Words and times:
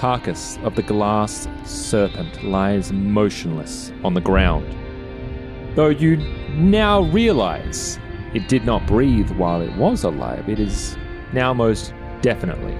Carcass 0.00 0.56
of 0.62 0.76
the 0.76 0.82
glass 0.82 1.46
serpent 1.66 2.42
lies 2.42 2.90
motionless 2.90 3.92
on 4.02 4.14
the 4.14 4.20
ground. 4.22 4.64
Though 5.76 5.90
you 5.90 6.16
now 6.54 7.02
realize 7.02 7.98
it 8.32 8.48
did 8.48 8.64
not 8.64 8.86
breathe 8.86 9.30
while 9.32 9.60
it 9.60 9.76
was 9.76 10.02
alive, 10.04 10.48
it 10.48 10.58
is 10.58 10.96
now 11.34 11.52
most 11.52 11.92
definitely 12.22 12.74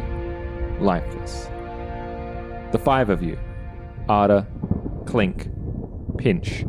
lifeless. 0.79 1.51
The 2.73 2.81
five 2.83 3.11
of 3.11 3.23
you 3.23 3.39
Ada, 4.05 4.47
Clink, 5.05 5.51
Pinch, 6.17 6.65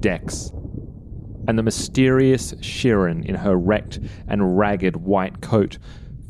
Dex, 0.00 0.52
and 1.46 1.58
the 1.58 1.62
mysterious 1.62 2.54
Shirren 2.54 3.26
in 3.26 3.34
her 3.34 3.56
wrecked 3.56 4.00
and 4.26 4.56
ragged 4.56 4.96
white 4.96 5.42
coat 5.42 5.76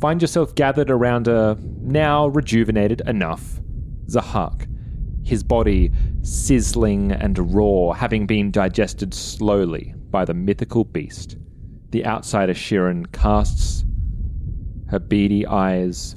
find 0.03 0.21
yourself 0.21 0.53
gathered 0.57 0.91
around 0.91 1.29
a 1.29 1.57
now 1.81 2.27
rejuvenated 2.27 3.01
enough 3.07 3.61
Zahak, 4.07 4.67
his 5.25 5.45
body 5.45 5.93
sizzling 6.23 7.13
and 7.13 7.55
raw, 7.55 7.93
having 7.93 8.27
been 8.27 8.51
digested 8.51 9.15
slowly 9.15 9.95
by 10.11 10.25
the 10.25 10.35
mythical 10.35 10.83
beast. 10.83 11.37
The 11.91 12.05
outsider 12.05 12.53
Shirren 12.53 13.13
casts 13.13 13.85
her 14.89 14.99
beady 14.99 15.47
eyes 15.47 16.17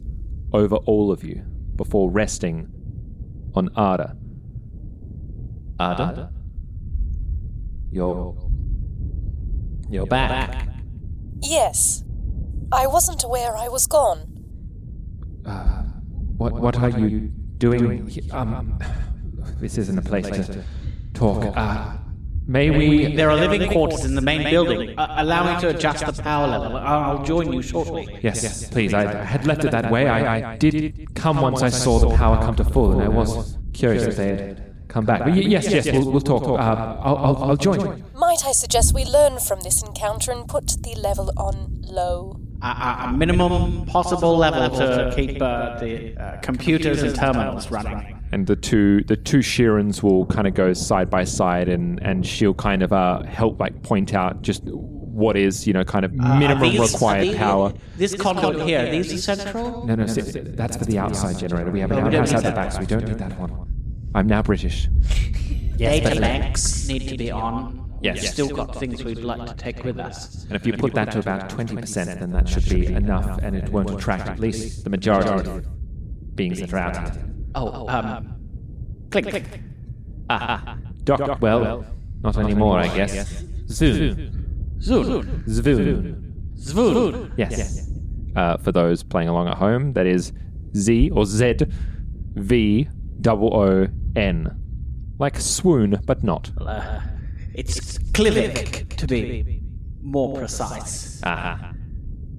over 0.52 0.78
all 0.78 1.12
of 1.12 1.24
you 1.24 1.44
before 1.76 2.10
resting 2.10 2.68
on 3.54 3.70
Ada. 3.78 4.18
Ada? 5.80 6.32
You're. 7.92 8.36
You're 9.92 10.08
back. 10.08 10.70
Yes. 11.44 12.05
I 12.76 12.88
wasn't 12.88 13.24
aware 13.24 13.56
I 13.56 13.68
was 13.70 13.88
gone. 13.88 14.20
What, 16.38 16.54
what 16.54 16.78
are 16.78 16.90
you 17.00 17.20
doing? 17.58 18.08
he- 18.08 18.30
Um, 18.32 18.78
this 19.62 19.78
isn't 19.78 19.98
a 19.98 20.02
place 20.12 20.28
to 20.48 20.64
talk. 21.14 21.46
Uh, 21.56 21.94
may 22.46 22.70
we? 22.70 23.16
There 23.16 23.30
are 23.32 23.38
living 23.38 23.70
quarters 23.72 24.04
in 24.04 24.16
the 24.16 24.22
main 24.22 24.44
building. 24.44 24.98
Uh, 25.00 25.16
allow 25.24 25.42
me 25.54 25.60
to 25.62 25.70
adjust 25.70 26.06
the 26.06 26.22
power 26.22 26.48
level. 26.48 26.76
I'll 26.78 27.24
join 27.24 27.54
you 27.54 27.62
shortly. 27.62 28.04
Yes, 28.22 28.44
yes, 28.44 28.68
please. 28.70 28.94
I, 28.94 29.04
I 29.22 29.24
had 29.24 29.46
left 29.48 29.64
it 29.64 29.72
that 29.72 29.90
way. 29.92 30.10
I, 30.10 30.54
I 30.54 30.58
did 30.58 31.16
come 31.16 31.40
once 31.42 31.62
I 31.62 31.70
saw 31.70 32.00
the 32.00 32.10
power 32.18 32.38
come 32.44 32.56
to 32.58 32.66
full, 32.66 32.92
and 32.92 33.02
I 33.02 33.08
was 33.08 33.58
curious 33.74 34.04
if 34.04 34.18
they 34.18 34.28
had 34.36 34.76
come 34.90 35.06
back. 35.06 35.20
But 35.20 35.30
y- 35.30 35.36
yes, 35.56 35.72
yes, 35.72 35.86
we'll, 35.94 36.12
we'll 36.12 36.22
talk. 36.22 36.44
Uh, 36.44 36.56
I'll, 37.08 37.18
I'll, 37.26 37.38
I'll 37.52 37.58
join 37.58 37.80
you. 37.80 38.04
Might 38.16 38.46
I 38.46 38.52
suggest 38.52 38.94
we 38.94 39.06
learn 39.06 39.40
from 39.40 39.62
this 39.62 39.82
encounter 39.82 40.32
and 40.34 40.48
put 40.48 40.68
the 40.84 40.96
level 40.96 41.32
on 41.38 41.82
low? 41.84 42.40
A, 42.62 42.66
a, 42.68 43.06
a 43.10 43.14
minimum 43.14 43.86
possible 43.86 44.38
level 44.38 44.70
to 44.78 45.12
keep 45.16 45.42
uh, 45.42 45.78
the 45.80 46.16
uh, 46.18 46.38
computers 46.42 47.04
and 47.04 47.16
terminals 47.16 47.70
running. 47.70 48.20
And 48.32 48.48
the 48.48 48.56
two 48.56 49.02
the 49.04 49.16
two 49.16 49.40
Shirrens 49.40 50.02
will 50.02 50.26
kind 50.26 50.48
of 50.48 50.54
go 50.56 50.74
side 50.74 51.10
by 51.10 51.24
side, 51.26 51.70
and 51.70 52.02
and 52.02 52.26
she'll 52.26 52.54
kind 52.56 52.82
of 52.82 52.92
uh, 52.92 53.24
help 53.24 53.60
like 53.60 53.84
point 53.84 54.14
out 54.14 54.42
just 54.42 54.64
what 54.66 55.38
is 55.38 55.68
you 55.68 55.74
know 55.74 55.84
kind 55.84 56.04
of 56.06 56.12
Uh, 56.20 56.36
minimum 56.40 56.64
are 56.64 56.72
these- 56.72 56.94
required 56.94 57.24
these- 57.28 57.36
power. 57.36 57.74
This 57.98 58.16
conduit 58.16 58.66
here, 58.68 58.88
are 58.88 58.92
these 58.92 59.14
essential? 59.14 59.86
No, 59.86 59.96
no, 59.96 60.06
see, 60.08 60.22
that's 60.22 60.76
for 60.76 60.86
the 60.86 60.98
outside 60.98 61.38
generator. 61.38 61.72
We 61.72 61.80
have 61.82 61.92
an 61.92 62.10
we 62.10 62.18
outside 62.18 62.38
need 62.38 62.46
the 62.46 62.50
that 62.50 62.56
back, 62.56 62.72
so 62.72 62.80
we 62.80 62.86
don't 62.88 63.06
need 63.08 63.20
that 63.20 63.40
one. 63.40 63.52
I'm 64.16 64.28
now 64.28 64.42
British. 64.42 64.88
Data 65.78 66.20
banks 66.20 66.88
need 66.88 67.08
to 67.10 67.18
be 67.18 67.32
on. 67.32 67.85
Yes. 68.02 68.24
Yes. 68.24 68.34
still 68.34 68.50
got 68.50 68.76
things 68.76 69.04
we'd 69.04 69.20
like 69.20 69.48
to 69.48 69.56
take 69.56 69.84
with 69.84 70.00
us. 70.00 70.44
And 70.46 70.56
if 70.56 70.66
you 70.66 70.74
put 70.74 70.94
that 70.94 71.12
to 71.12 71.20
about 71.20 71.50
20%, 71.50 72.20
then 72.20 72.32
that 72.32 72.48
should 72.48 72.68
be 72.70 72.88
enough, 72.88 73.40
and 73.42 73.56
it 73.56 73.70
won't 73.70 73.90
attract 73.90 74.28
at 74.28 74.40
least 74.40 74.84
the 74.84 74.90
majority 74.90 75.30
of 75.50 76.36
beings 76.36 76.60
that 76.60 76.74
are 76.74 76.78
out 76.78 77.14
here. 77.16 77.26
Oh, 77.56 77.88
um, 77.88 78.36
click, 79.12 79.28
click. 79.28 79.46
Ah, 80.30 80.78
Doc, 81.04 81.40
well, 81.42 81.86
not 82.22 82.38
anymore, 82.38 82.80
I 82.80 82.96
guess. 82.96 83.44
Zoom. 83.70 84.80
Zoom. 84.82 85.44
Zvoon. 85.48 86.54
Zvoon. 86.58 87.32
Yes. 87.38 87.90
Uh, 88.36 88.58
for 88.58 88.72
those 88.72 89.02
playing 89.04 89.30
along 89.30 89.48
at 89.48 89.58
home, 89.58 89.94
that 89.94 90.06
is 90.06 90.34
Z 90.76 91.10
or 91.12 91.26
Z 91.26 91.56
V 92.36 92.88
double 93.22 93.56
O 93.56 93.88
N. 94.16 94.62
Like 95.18 95.40
swoon, 95.40 96.00
but 96.06 96.24
not. 96.24 96.52
It's 97.58 97.98
Clivic, 98.12 98.96
to 98.98 99.08
be 99.08 99.62
more 100.02 100.38
precise. 100.38 101.22
Aha. 101.24 101.74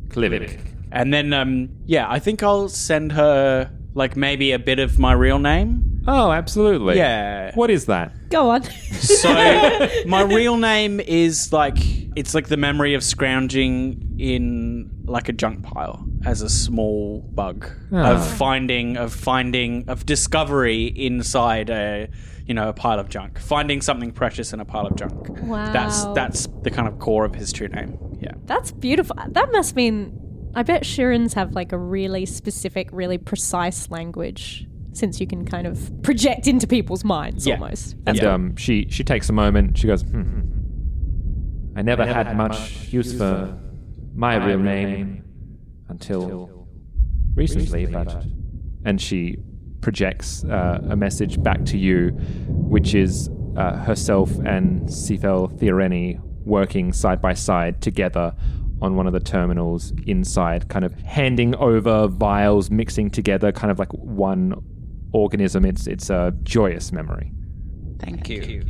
Clivic. 0.09 0.61
And 0.93 1.13
then, 1.13 1.33
um, 1.33 1.71
yeah, 1.87 2.07
I 2.09 2.19
think 2.19 2.43
I'll 2.43 2.69
send 2.69 3.13
her, 3.13 3.71
like, 3.95 4.17
maybe 4.17 4.53
a 4.53 4.59
bit 4.59 4.79
of 4.79 4.99
my 4.99 5.13
real 5.13 5.39
name. 5.39 6.03
Oh, 6.07 6.31
absolutely. 6.31 6.97
Yeah. 6.97 7.53
What 7.55 7.71
is 7.71 7.87
that? 7.87 8.13
Go 8.29 8.51
on. 8.51 8.63
So, 8.63 9.33
my 10.07 10.23
real 10.23 10.57
name 10.57 11.01
is, 11.01 11.53
like, 11.53 11.79
it's 12.17 12.35
like 12.35 12.49
the 12.49 12.57
memory 12.57 12.95
of 12.95 13.03
scrounging 13.03 14.17
in, 14.19 14.91
like, 15.05 15.29
a 15.29 15.33
junk 15.33 15.65
pile 15.65 16.07
as 16.25 16.43
a 16.43 16.49
small 16.49 17.21
bug. 17.35 17.69
Ah. 17.93 18.13
Of 18.13 18.27
finding, 18.37 18.97
of 18.97 19.13
finding, 19.13 19.89
of 19.89 20.07
discovery 20.07 20.87
inside 20.87 21.71
a, 21.71 22.09
you 22.47 22.55
know, 22.55 22.69
a 22.69 22.73
pile 22.73 22.99
of 22.99 23.09
junk. 23.09 23.39
Finding 23.39 23.81
something 23.81 24.13
precious 24.13 24.53
in 24.53 24.61
a 24.61 24.65
pile 24.65 24.87
of 24.87 24.97
junk. 24.97 25.29
Wow. 25.43 25.73
That's, 25.73 26.05
that's 26.07 26.47
the 26.63 26.71
kind 26.71 26.87
of 26.89 26.99
core 26.99 27.25
of 27.25 27.35
his 27.35 27.53
true 27.53 27.69
name. 27.69 27.99
Yeah. 28.21 28.33
That's 28.45 28.71
beautiful. 28.73 29.17
That 29.29 29.51
must 29.53 29.75
mean. 29.77 30.23
I 30.55 30.63
bet 30.63 30.87
Shirrens 30.87 31.35
have 31.35 31.53
like 31.53 31.73
a 31.73 31.79
really 31.79 32.25
specific, 32.25 32.89
really 32.91 33.19
precise 33.19 33.91
language 33.91 34.67
since 34.95 35.21
you 35.21 35.27
can 35.27 35.45
kind 35.45 35.67
of 35.67 35.93
project 36.03 36.47
into 36.47 36.67
people's 36.67 37.05
minds 37.05 37.47
Yeah. 37.47 37.55
almost. 37.55 37.95
And 38.07 38.17
Yeah. 38.17 38.33
um, 38.33 38.57
she 38.57 38.87
she 38.89 39.05
takes 39.05 39.29
a 39.29 39.33
moment. 39.35 39.77
She 39.77 39.87
goes, 39.87 40.01
hmm. 40.03 40.23
hmm. 40.23 41.79
I 41.79 41.83
never 41.83 42.07
had 42.07 42.35
much 42.37 42.91
use 42.91 43.13
for 43.19 43.59
my 44.15 44.37
real 44.37 44.59
name 44.59 45.25
until 45.89 46.67
recently, 47.35 47.85
but. 47.87 48.25
And 48.85 49.01
she 49.01 49.37
projects 49.87 50.43
uh, 50.43 50.81
a 50.91 50.97
message 50.97 51.41
back 51.45 51.65
to 51.65 51.79
you, 51.79 52.09
which 52.49 52.93
is 52.93 53.31
uh, 53.57 53.77
herself 53.77 54.29
and 54.45 54.83
Sifel 54.89 55.57
Theoreni 55.61 56.19
working 56.45 56.93
side 56.93 57.23
by 57.23 57.35
side 57.35 57.81
together 57.81 58.35
on 58.83 58.97
one 58.97 59.07
of 59.07 59.13
the 59.13 59.21
terminals 59.21 59.93
inside, 60.05 60.69
kind 60.69 60.85
of 60.85 60.93
handing 61.03 61.55
over 61.55 62.09
vials, 62.09 62.69
mixing 62.69 63.13
together, 63.13 63.53
kind 63.53 63.71
of 63.71 63.79
like 63.79 63.93
one 63.93 64.61
organism. 65.13 65.65
It's 65.65 65.87
it's 65.87 66.11
a 66.11 66.35
joyous 66.43 66.91
memory. 66.91 67.31
Thank 68.01 68.29
you. 68.29 68.65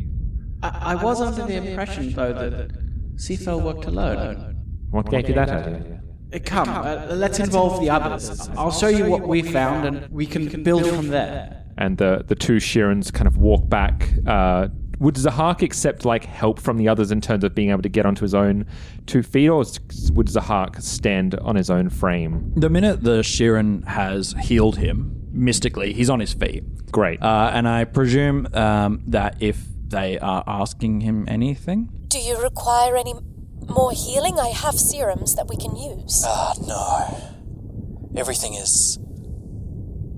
I, 0.63 0.93
I 0.93 1.03
was 1.03 1.23
under 1.23 1.47
the 1.47 1.57
impression, 1.67 2.13
though, 2.13 2.35
that 2.35 2.73
Seafell 3.17 3.63
worked 3.63 3.87
alone. 3.87 4.55
What 4.91 5.09
gave 5.09 5.31
you 5.31 5.35
that 5.35 5.49
idea? 5.49 5.95
Uh, 5.95 5.96
Come, 6.45 6.69
uh, 6.69 7.07
let's 7.11 7.39
involve 7.39 7.81
the 7.81 7.91
others. 7.91 8.49
I'll 8.57 8.71
show 8.73 8.89
you 8.89 9.07
what 9.07 9.27
we 9.27 9.43
found, 9.43 9.87
and 9.87 10.11
we 10.11 10.27
can 10.27 10.63
build 10.63 10.87
from 10.87 11.09
there. 11.09 11.65
And 11.79 11.99
the 11.99 12.25
the 12.27 12.35
two 12.35 12.57
Shirrens 12.57 13.11
kind 13.11 13.27
of 13.27 13.37
walk 13.37 13.69
back. 13.69 14.09
Uh, 14.27 14.69
would 14.99 15.17
Zahak 15.17 15.61
accept 15.63 16.05
like 16.05 16.25
help 16.25 16.59
from 16.59 16.79
the 16.79 16.89
others 16.89 17.11
in 17.11 17.21
terms 17.21 17.45
of 17.45 17.55
being 17.55 17.71
able 17.71 17.83
to 17.83 17.89
get 17.89 18.07
onto 18.07 18.23
his 18.23 18.35
own 18.35 18.65
two 19.07 19.23
feet, 19.23 19.49
or 19.49 19.59
would 19.59 20.29
Zahak 20.29 20.81
stand 20.81 21.35
on 21.37 21.57
his 21.57 21.69
own 21.71 21.91
frame? 21.91 22.53
The 22.57 22.71
minute 22.71 23.03
the 23.03 23.21
Shirren 23.21 23.85
has 23.85 24.35
healed 24.41 24.79
him 24.79 25.27
mystically, 25.33 25.93
he's 25.93 26.11
on 26.11 26.21
his 26.21 26.33
feet. 26.33 26.65
Great. 26.91 27.23
Uh, 27.23 27.51
and 27.53 27.69
I 27.69 27.85
presume 27.85 28.49
um, 28.55 29.03
that 29.09 29.37
if 29.41 29.63
they 29.89 30.19
are 30.19 30.43
asking 30.47 31.03
him 31.03 31.27
anything, 31.29 31.91
Do 32.09 32.19
you 32.19 32.41
require 32.43 32.97
any 32.97 33.15
more 33.69 33.93
healing? 33.93 34.39
I 34.39 34.49
have 34.49 34.75
serums 34.75 35.35
that 35.37 35.49
we 35.49 35.57
can 35.57 35.77
use. 35.77 36.23
Ah, 36.27 36.55
no. 36.67 38.19
Everything 38.19 38.55
is 38.55 38.99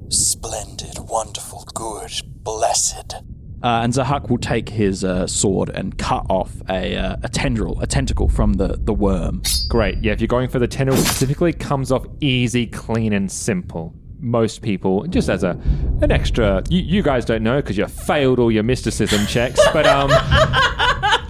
splendid, 0.09 0.99
wonderful, 0.99 1.65
good, 1.75 2.13
blessed. 2.25 3.15
Uh, 3.61 3.81
and 3.83 3.93
Zahak 3.93 4.31
will 4.31 4.39
take 4.39 4.69
his 4.69 5.03
uh, 5.03 5.27
sword 5.27 5.69
and 5.71 5.99
cut 5.99 6.25
off 6.31 6.53
a, 6.71 6.97
uh, 6.97 7.17
a 7.25 7.29
tendril, 7.29 7.81
a 7.81 7.87
tentacle 7.89 8.29
from 8.29 8.53
the, 8.55 8.79
the 8.79 8.95
worm. 8.95 9.43
Great. 9.69 9.99
Yeah, 10.03 10.13
if 10.13 10.21
you're 10.21 10.29
going 10.29 10.49
for 10.49 10.61
the 10.61 10.69
tendril 10.69 10.97
specifically, 10.97 11.51
it 11.51 11.59
comes 11.59 11.91
off 11.91 12.07
easy, 12.21 12.67
clean, 12.67 13.13
and 13.13 13.31
simple. 13.31 13.95
Most 14.21 14.63
people, 14.63 15.07
just 15.09 15.29
as 15.29 15.43
a 15.43 15.51
an 16.03 16.11
extra, 16.13 16.63
you, 16.69 16.81
you 16.81 17.03
guys 17.03 17.25
don't 17.25 17.43
know 17.43 17.61
because 17.61 17.77
you 17.77 17.87
failed 17.87 18.39
all 18.39 18.51
your 18.51 18.65
mysticism 18.65 19.27
checks, 19.27 19.61
but 19.73 19.87
um, 19.87 20.11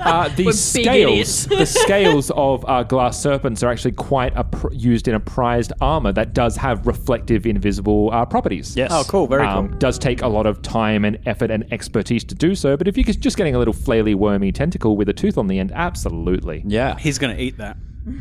uh, 0.01 0.29
the 0.37 0.53
scales, 0.53 1.47
the 1.47 1.67
scales 1.85 2.31
of 2.33 2.65
uh, 2.69 2.83
glass 2.83 3.21
serpents 3.21 3.63
are 3.63 3.69
actually 3.71 3.93
quite 3.93 4.33
a 4.37 4.45
pr- 4.45 4.73
used 4.73 5.09
in 5.09 5.15
a 5.15 5.21
prized 5.21 5.73
armor 5.81 6.13
that 6.13 6.35
does 6.35 6.57
have 6.57 6.87
reflective, 6.87 7.47
invisible 7.47 8.11
uh, 8.13 8.25
properties. 8.27 8.77
Yes. 8.77 8.91
Oh, 8.93 9.05
cool. 9.09 9.27
Very 9.27 9.47
Um, 9.47 9.69
cool. 9.71 9.79
Does 9.79 9.99
take 9.99 10.23
a 10.23 10.29
lot 10.29 10.47
of 10.47 10.63
time 10.63 11.05
and 11.05 11.19
effort 11.27 11.51
and 11.51 11.71
expertise 11.73 12.25
to 12.25 12.35
do 12.35 12.55
so, 12.55 12.77
but 12.77 12.89
if 12.89 12.97
you're 12.97 13.05
just 13.05 13.37
getting 13.37 13.55
a 13.55 13.59
little 13.59 13.75
flaily, 13.75 14.15
wormy 14.15 14.53
tentacle 14.53 14.97
with 14.97 15.09
a 15.09 15.13
tooth 15.15 15.39
on 15.39 15.47
the 15.47 15.59
end, 15.59 15.73
absolutely. 15.75 16.63
Yeah. 16.67 16.97
He's 16.99 17.19
going 17.19 17.37
to 17.37 17.43
eat 17.43 17.57
that. 17.59 17.77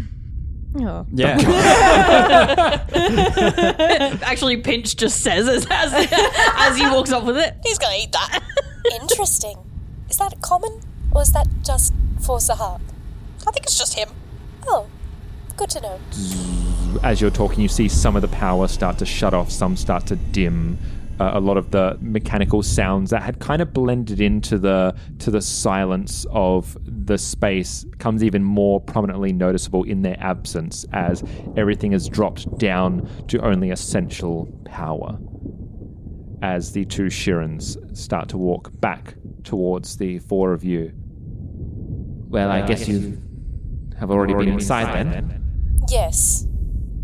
Oh. 0.79 1.07
Yeah. 1.11 1.37
Actually, 4.23 4.57
Pinch 4.57 4.95
just 4.95 5.21
says 5.21 5.47
as, 5.47 5.65
as, 5.71 5.91
as 6.55 6.77
he 6.77 6.85
walks 6.87 7.11
off 7.11 7.23
with 7.23 7.37
it. 7.37 7.55
He's 7.63 7.79
gonna 7.79 7.95
eat 7.97 8.11
that. 8.11 8.43
Interesting. 9.01 9.55
Is 10.09 10.17
that 10.17 10.39
common? 10.41 10.79
Or 11.11 11.21
is 11.21 11.31
that 11.31 11.47
just 11.63 11.93
for 12.21 12.37
Zahak? 12.37 12.81
I 13.45 13.51
think 13.51 13.65
it's 13.65 13.77
just 13.77 13.97
him. 13.97 14.09
Oh, 14.67 14.87
good 15.55 15.69
to 15.71 15.81
know. 15.81 15.99
as 17.03 17.21
you're 17.21 17.31
talking, 17.31 17.61
you 17.61 17.67
see 17.67 17.87
some 17.87 18.15
of 18.15 18.21
the 18.21 18.27
power 18.29 18.67
start 18.67 18.97
to 18.99 19.05
shut 19.05 19.33
off, 19.33 19.51
some 19.51 19.75
start 19.77 20.05
to 20.07 20.15
dim. 20.15 20.77
Uh, 21.19 21.31
a 21.33 21.39
lot 21.39 21.57
of 21.57 21.71
the 21.71 21.97
mechanical 21.99 22.61
sounds 22.61 23.09
that 23.09 23.23
had 23.23 23.39
kind 23.39 23.59
of 23.59 23.73
blended 23.73 24.21
into 24.21 24.59
the 24.59 24.95
to 25.17 25.31
the 25.31 25.41
silence 25.41 26.27
of 26.29 26.77
the 26.83 27.17
space 27.17 27.85
becomes 27.85 28.23
even 28.23 28.43
more 28.43 28.79
prominently 28.79 29.33
noticeable 29.33 29.83
in 29.83 30.03
their 30.03 30.17
absence 30.19 30.85
as 30.93 31.23
everything 31.55 31.91
is 31.93 32.07
dropped 32.07 32.55
down 32.59 33.09
to 33.27 33.39
only 33.39 33.71
essential 33.71 34.45
power. 34.65 35.17
As 36.43 36.73
the 36.73 36.85
two 36.85 37.09
Shirrens 37.09 37.77
start 37.99 38.29
to 38.29 38.37
walk 38.37 38.69
back 38.79 39.15
towards 39.47 39.97
the 39.97 40.19
four 40.19 40.53
of 40.53 40.63
you. 40.63 40.91
Well, 42.29 42.51
I 42.51 42.61
guess 42.67 42.87
you 42.87 43.21
have 43.97 44.11
already, 44.11 44.33
been 44.33 44.49
inside 44.49 44.93
then. 44.93 45.41
Yes. 45.89 46.45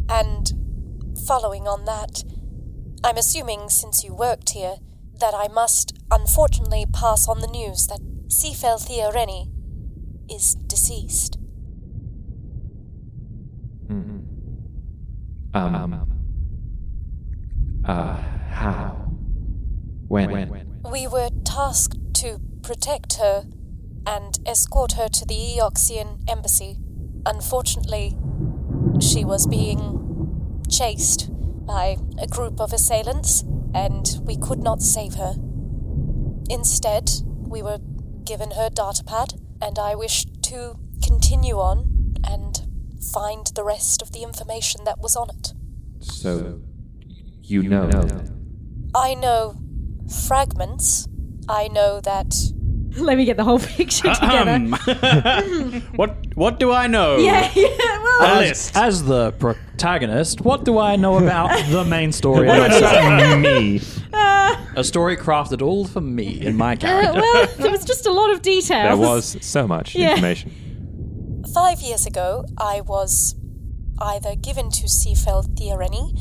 And 0.10 0.52
following 1.26 1.68
on 1.68 1.86
that, 1.86 2.24
I'm 3.04 3.18
assuming 3.18 3.70
since 3.70 4.04
you 4.04 4.14
worked 4.14 4.50
here 4.50 4.76
that 5.20 5.34
I 5.34 5.48
must 5.48 5.98
unfortunately 6.12 6.86
pass 6.92 7.30
on 7.30 7.40
the 7.40 7.48
news 7.48 7.88
that 7.88 8.02
Sifel 8.28 8.78
Theoreni 8.78 9.50
is 10.30 10.56
deceased. 10.56 11.38
Um. 15.54 16.10
Uh, 17.86 18.16
how? 18.50 19.14
When? 20.08 20.68
We 20.92 21.08
were 21.08 21.30
tasked 21.46 22.13
to 22.24 22.40
protect 22.62 23.18
her 23.18 23.46
and 24.08 24.40
escort 24.46 24.94
her 24.94 25.10
to 25.10 25.26
the 25.26 25.58
Eoxian 25.58 26.22
embassy. 26.30 26.78
Unfortunately, 27.26 28.18
she 29.02 29.26
was 29.26 29.46
being 29.46 30.64
chased 30.70 31.30
by 31.66 31.98
a 32.22 32.26
group 32.26 32.62
of 32.62 32.72
assailants, 32.72 33.44
and 33.74 34.20
we 34.24 34.38
could 34.38 34.60
not 34.60 34.82
save 34.82 35.16
her. 35.16 35.36
Instead, 36.50 37.12
we 37.46 37.62
were 37.62 37.80
given 38.24 38.52
her 38.52 38.70
datapad, 38.70 39.38
and 39.62 39.78
I 39.78 39.94
wish 39.96 40.26
to 40.44 40.78
continue 41.04 41.56
on 41.56 42.16
and 42.24 42.62
find 43.14 43.48
the 43.48 43.66
rest 43.66 44.02
of 44.02 44.14
the 44.14 44.24
information 44.24 44.86
that 44.86 45.00
was 45.00 45.18
on 45.18 45.30
it. 45.30 45.54
So, 46.00 46.62
you 47.42 47.64
know. 47.64 47.90
I 48.96 49.14
know 49.14 49.58
fragments. 50.08 51.10
I 51.50 51.68
know 51.68 52.00
that 52.02 52.34
Let 52.98 53.18
me 53.18 53.26
get 53.26 53.38
the 53.38 53.44
whole 53.44 53.58
picture 53.60 54.14
together. 54.14 54.52
Um, 54.52 54.72
what 55.96 56.16
what 56.36 56.60
do 56.60 56.72
I 56.72 56.86
know? 56.88 57.18
yeah, 57.18 57.50
yeah. 57.56 57.68
Well, 58.04 58.22
A 58.22 58.28
As, 58.44 58.50
list. 58.50 58.78
as 58.78 59.04
the 59.06 59.32
protagonist, 59.34 60.42
what 60.42 60.64
do 60.64 60.78
I 60.78 60.96
know 60.96 61.18
about 61.18 61.50
the 61.72 61.84
main 61.86 62.12
story? 62.12 62.48
What 62.48 62.70
do 62.70 62.86
I 62.86 63.10
know 63.10 63.16
about 63.18 63.40
me? 63.40 63.82
A 64.76 64.84
story 64.84 65.18
crafted 65.18 65.62
all 65.64 65.86
for 65.86 66.02
me 66.02 66.46
and 66.46 66.56
my 66.58 66.74
uh, 66.74 66.76
character. 66.76 67.20
well, 67.22 67.48
there 67.58 67.72
was 67.72 67.84
just 67.84 68.06
a 68.06 68.12
lot 68.12 68.30
of 68.32 68.42
details. 68.44 68.70
There 68.70 68.98
was 68.98 69.38
so 69.42 69.68
much 69.68 69.96
Yeah. 69.96 70.12
information. 70.12 70.52
Five 71.54 71.82
years 71.82 72.06
ago, 72.06 72.46
I 72.60 72.82
was 72.82 73.36
either 74.00 74.36
given 74.36 74.70
to 74.72 74.84
Seafell 74.88 75.44
Theoreni 75.56 76.14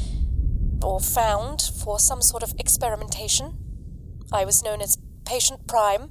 or 0.83 1.01
found 1.01 1.61
for 1.83 1.99
some 1.99 2.23
sort 2.23 2.43
of 2.43 2.55
experimentation. 2.59 3.59
I 4.33 4.45
was 4.47 4.63
known 4.63 4.81
as 4.81 4.97
Patient 5.25 5.67
Prime, 5.67 6.11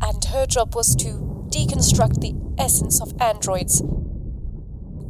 and 0.00 0.24
her 0.26 0.46
job 0.46 0.74
was 0.74 0.94
to 0.96 1.46
deconstruct 1.50 2.20
the 2.20 2.34
essence 2.58 3.00
of 3.00 3.20
androids. 3.20 3.80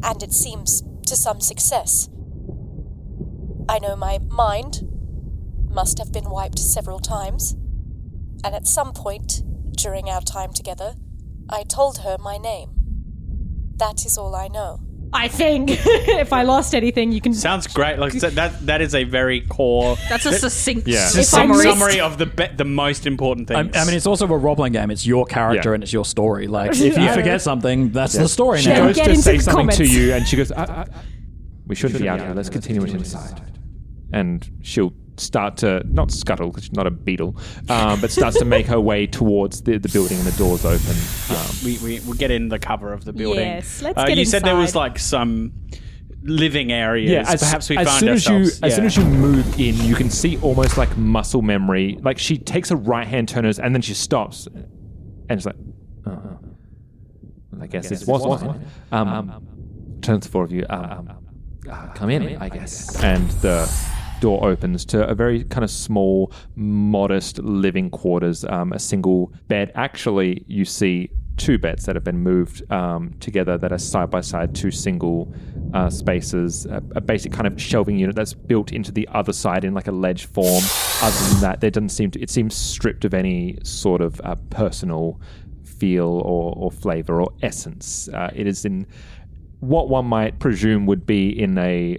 And 0.03 0.23
it 0.23 0.33
seems 0.33 0.83
to 1.07 1.17
some 1.17 1.41
success. 1.41 2.09
I 3.69 3.79
know 3.79 3.97
my 3.97 4.19
mind 4.29 4.89
must 5.71 5.99
have 5.99 6.13
been 6.13 6.29
wiped 6.31 6.59
several 6.59 6.99
times, 6.99 7.53
and 8.45 8.55
at 8.55 8.67
some 8.67 8.93
point 8.93 9.43
during 9.77 10.09
our 10.09 10.21
time 10.21 10.53
together, 10.53 10.95
I 11.49 11.63
told 11.63 11.99
her 11.99 12.17
my 12.19 12.39
name. 12.39 12.71
That 13.77 14.05
is 14.05 14.19
all 14.19 14.35
I 14.35 14.49
know. 14.49 14.81
I 15.15 15.29
think 15.29 15.71
if 15.85 16.33
I 16.33 16.43
lost 16.43 16.75
anything, 16.75 17.13
you 17.13 17.21
can. 17.21 17.35
Sounds 17.35 17.67
great. 17.67 17.99
Like 17.99 18.13
that, 18.15 18.35
that 18.35 18.67
that 18.67 18.81
is 18.81 18.95
a 18.95 19.05
very 19.05 19.43
core 19.43 19.97
That's 20.09 20.25
a 20.27 20.33
succinct 20.33 20.89
Yeah. 20.89 21.01
s- 21.01 21.17
If 21.17 21.35
I 21.39 21.47
missed- 21.47 21.63
summary 21.63 22.01
of 22.01 22.17
the 22.19 22.27
be- 22.27 22.49
the 22.57 22.65
most 22.65 23.07
important 23.07 23.51
I, 23.51 23.63
things. 23.63 23.77
I 23.77 23.85
mean, 23.85 23.95
it's 23.95 24.07
also 24.07 24.27
a 24.27 24.37
role 24.37 24.57
playing 24.57 24.73
game. 24.73 24.91
It's 24.91 25.07
your 25.07 25.27
character 25.27 25.71
Yeah. 25.71 25.75
and 25.75 25.83
it's 25.83 25.93
your 25.93 26.05
story. 26.07 26.47
Like, 26.47 26.71
if 26.73 26.97
you 26.97 27.13
forget 27.13 27.43
something, 27.43 27.91
that's 27.93 28.15
the 28.15 28.29
story 28.29 28.61
She 28.61 28.71
now. 28.71 28.87
goes 28.87 28.97
to 28.99 29.17
say 29.17 29.37
the 29.37 29.43
something 29.43 29.69
to 29.77 29.87
you, 29.87 30.15
and 30.15 30.27
she 30.27 30.37
goes, 30.37 30.51
uh, 30.51 30.55
uh, 30.55 30.85
"We 31.67 31.75
shouldn't 31.75 32.01
be 32.01 32.09
out 32.09 32.21
here. 32.21 32.33
Let's 32.35 32.49
continue 32.51 32.83
it 32.83 32.95
inside." 32.95 33.41
And 34.13 34.49
she'll 34.63 34.93
start 35.23 35.57
to 35.59 35.83
not 35.87 36.11
scuttle 36.11 36.49
because 36.49 36.65
she's 36.65 36.73
not 36.73 36.87
a 36.87 36.91
beetle, 36.91 37.37
um, 37.69 38.01
but 38.01 38.11
starts 38.11 38.39
to 38.39 38.45
make 38.45 38.67
her 38.67 38.81
way 38.81 39.07
towards 39.07 39.63
the, 39.63 39.79
the 39.79 39.89
building, 39.89 40.19
and 40.19 40.27
the 40.27 40.37
doors 40.39 40.65
open. 40.65 40.97
Um, 41.31 41.47
we, 41.65 41.79
we 41.79 42.01
we 42.01 42.17
get 42.17 42.31
in 42.31 42.49
the 42.49 42.59
cover 42.59 42.93
of 42.93 43.05
the 43.05 43.13
building. 43.13 43.47
Yes, 43.47 43.83
let's 43.83 43.99
Uh, 43.99 44.07
get 44.07 44.19
You 44.19 44.25
said 44.25 44.43
there 44.43 44.57
was 44.57 44.75
like 44.75 44.99
some 44.99 45.53
living 46.25 46.71
areas. 46.71 47.11
yeah, 47.11 47.25
as, 47.27 47.41
perhaps 47.41 47.69
we 47.69 47.77
as 47.77 47.89
found 47.89 48.01
soon 48.01 48.09
as 48.11 48.27
you 48.27 48.35
ourselves. 48.37 48.61
as 48.63 48.77
soon 48.77 48.85
as 48.85 48.97
you 48.97 49.05
move 49.05 49.59
in, 49.59 49.75
you 49.77 49.95
can 49.95 50.09
see 50.11 50.39
almost 50.41 50.77
like 50.79 50.97
muscle 50.97 51.43
memory. 51.43 51.99
Like 52.03 52.19
she 52.19 52.39
takes 52.39 52.71
a 52.71 52.77
right 52.77 53.07
hand 53.07 53.29
turners 53.29 53.59
and 53.59 53.75
then 53.75 53.83
she 53.83 53.95
stops, 53.95 54.47
and 54.47 54.67
it's 55.31 55.47
like, 55.47 55.57
uh-huh. 56.07 56.37
I 57.61 57.67
guess 57.67 57.89
this 57.89 58.07
was 58.07 58.23
one. 58.25 58.65
Um, 58.91 59.47
turns 60.01 60.27
to 60.27 60.31
four 60.31 60.45
of 60.45 60.53
you. 60.53 60.65
Um, 60.69 61.11
uh, 61.71 61.89
come 61.95 62.11
in, 62.11 62.37
I 62.39 62.49
guess. 62.49 63.01
And 63.03 63.29
the 63.41 63.71
door 64.23 64.49
opens 64.49 64.85
to 64.87 65.07
a 65.07 65.15
very 65.15 65.43
kind 65.45 65.65
of 65.65 65.71
small, 65.71 66.33
modest 66.55 67.41
living 67.41 67.91
quarters. 67.91 68.45
Um, 68.45 68.73
a 68.73 68.79
single 68.79 69.33
bed. 69.49 69.73
Actually, 69.75 70.45
you 70.47 70.65
see 70.65 71.11
two 71.39 71.59
beds 71.59 71.87
that 71.87 71.97
have 71.97 72.05
been 72.05 72.21
moved 72.21 72.71
um, 72.71 73.13
together 73.19 73.59
that 73.59 73.73
are 73.73 73.79
side 73.79 74.11
by 74.11 74.21
side, 74.21 74.55
two 74.55 74.71
single 74.71 75.35
uh, 75.75 75.91
spaces, 75.91 76.67
a, 76.67 76.81
a 76.95 77.01
basic 77.01 77.33
kind 77.33 77.49
of 77.49 77.61
shelving 77.61 77.99
unit 77.99 78.15
that's 78.15 78.33
built 78.33 78.71
into 78.71 78.93
the 78.93 79.09
other 79.13 79.33
side 79.33 79.65
in 79.65 79.75
like 79.75 79.89
a 79.89 79.93
ledge 79.93 80.27
form. 80.27 80.63
Other 81.03 81.25
than 81.31 81.41
that, 81.41 81.61
there 81.61 81.71
doesn't 81.71 81.89
seem 81.89 82.13
to. 82.13 82.21
It 82.23 82.31
seems 82.31 82.55
stripped 82.55 83.05
of 83.05 83.15
any 83.15 83.59
sort 83.65 84.01
of 84.01 84.21
uh, 84.23 84.37
personal 84.51 85.21
feel 85.65 86.23
or, 86.25 86.55
or 86.57 86.71
flavor 86.71 87.21
or 87.21 87.33
essence. 87.43 88.09
Uh, 88.09 88.31
it 88.33 88.47
is 88.47 88.65
in 88.65 88.87
what 89.59 89.89
one 89.89 90.07
might 90.07 90.39
presume 90.39 90.87
would 90.87 91.07
be 91.07 91.29
in 91.41 91.59
a 91.59 91.99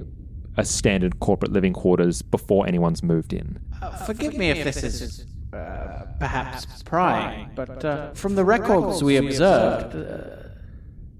a 0.57 0.65
standard 0.65 1.19
corporate 1.19 1.51
living 1.51 1.73
quarters 1.73 2.21
before 2.21 2.67
anyone's 2.67 3.03
moved 3.03 3.33
in. 3.33 3.59
Uh, 3.81 3.91
forgive 4.05 4.37
me 4.37 4.49
if 4.49 4.63
this 4.63 4.83
is 4.83 5.25
uh, 5.53 6.05
perhaps 6.19 6.83
prying, 6.83 7.49
but 7.55 7.83
uh, 7.83 8.13
from 8.13 8.35
the 8.35 8.43
records 8.43 9.03
we 9.03 9.17
observed, 9.17 9.95
uh, 9.95 10.49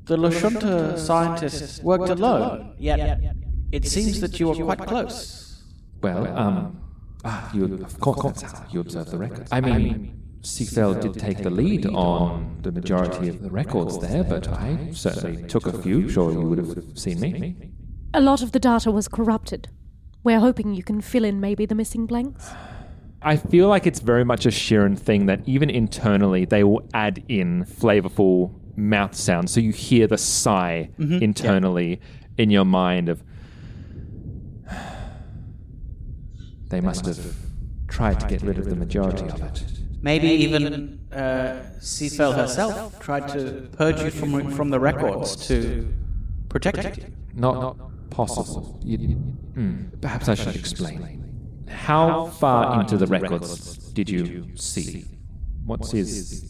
the 0.05 0.17
Lashunta 0.17 0.97
scientists 0.97 1.81
worked 1.81 2.09
alone, 2.09 2.75
yet 2.77 3.19
it 3.71 3.85
seems 3.85 4.19
that 4.21 4.39
you 4.39 4.49
were 4.49 4.55
quite 4.55 4.87
close. 4.87 5.61
Well, 6.01 6.27
um, 6.37 6.81
ah, 7.23 7.49
you 7.53 7.65
of 7.83 7.99
course 7.99 8.43
you 8.71 8.81
observe 8.81 9.09
the 9.09 9.17
records. 9.17 9.49
I 9.51 9.61
mean, 9.61 10.19
Seafell 10.41 10.99
did 11.01 11.17
take 11.17 11.37
the 11.37 11.49
lead 11.49 11.85
on 11.85 12.57
the 12.61 12.71
majority 12.71 13.29
of 13.29 13.41
the 13.41 13.49
records 13.49 13.97
there, 13.99 14.23
but 14.25 14.47
I 14.49 14.91
certainly 14.91 15.47
took 15.47 15.65
a 15.67 15.81
few. 15.81 16.09
Sure, 16.09 16.31
you 16.31 16.41
would 16.41 16.57
have 16.57 16.99
seen 16.99 17.19
me. 17.19 17.72
A 18.13 18.21
lot 18.21 18.41
of 18.43 18.51
the 18.51 18.59
data 18.59 18.91
was 18.91 19.07
corrupted. 19.07 19.69
We're 20.23 20.39
hoping 20.39 20.73
you 20.73 20.83
can 20.83 21.01
fill 21.01 21.23
in 21.25 21.39
maybe 21.39 21.65
the 21.65 21.75
missing 21.75 22.05
blanks. 22.05 22.51
I 23.21 23.37
feel 23.37 23.67
like 23.69 23.87
it's 23.87 23.99
very 24.01 24.23
much 24.25 24.45
a 24.45 24.49
Shirren 24.49 24.97
thing 24.99 25.25
that 25.27 25.41
even 25.45 25.69
internally 25.69 26.45
they 26.45 26.63
will 26.63 26.87
add 26.93 27.23
in 27.27 27.65
flavorful 27.65 28.51
mouth 28.75 29.15
sounds. 29.15 29.51
So 29.51 29.59
you 29.61 29.71
hear 29.71 30.07
the 30.07 30.17
sigh 30.17 30.89
Mhm. 30.99 31.21
internally 31.21 32.01
in 32.37 32.49
your 32.49 32.65
mind 32.65 33.09
of 33.09 33.23
they 36.69 36.81
must 36.81 37.05
have 37.05 37.35
tried 37.87 38.19
to 38.19 38.27
get 38.27 38.41
rid 38.41 38.57
of 38.57 38.65
the 38.65 38.75
majority 38.75 39.25
of 39.25 39.41
it. 39.41 39.63
Maybe 40.01 40.27
even 40.27 40.99
uh, 41.11 41.61
Seafell 41.79 42.33
herself 42.35 42.99
tried 42.99 43.29
to 43.29 43.69
purge 43.77 44.01
you 44.01 44.09
from 44.09 44.51
from 44.51 44.69
the 44.69 44.79
records 44.79 45.35
to 45.47 45.87
protect 46.49 46.97
you. 46.97 47.05
Not, 47.35 47.55
not 47.55 47.77
possible. 48.13 48.79
You, 48.83 48.97
hmm, 48.97 49.85
perhaps 50.01 50.29
I 50.29 50.35
should 50.35 50.55
explain. 50.55 51.21
How 51.67 52.27
far 52.27 52.79
into 52.81 52.97
the 52.97 53.07
records 53.07 53.77
did 53.93 54.09
you 54.09 54.55
see? 54.55 55.05
What's 55.65 55.91
his? 55.91 56.49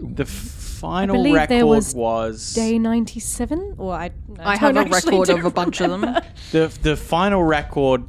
The 0.00 0.22
I 0.22 0.26
final 0.26 1.16
believe 1.16 1.34
record 1.34 1.50
there 1.50 1.66
was, 1.66 1.94
was 1.94 2.54
day 2.54 2.78
97 2.78 3.74
or 3.76 3.92
I 3.92 4.10
I 4.38 4.56
don't 4.56 4.76
have 4.76 4.86
a 4.86 4.90
record 4.90 5.28
of 5.28 5.44
a 5.44 5.50
bunch 5.50 5.82
of 5.82 5.90
them. 5.90 6.00
the 6.52 6.74
the 6.80 6.96
final 6.96 7.44
record 7.44 8.02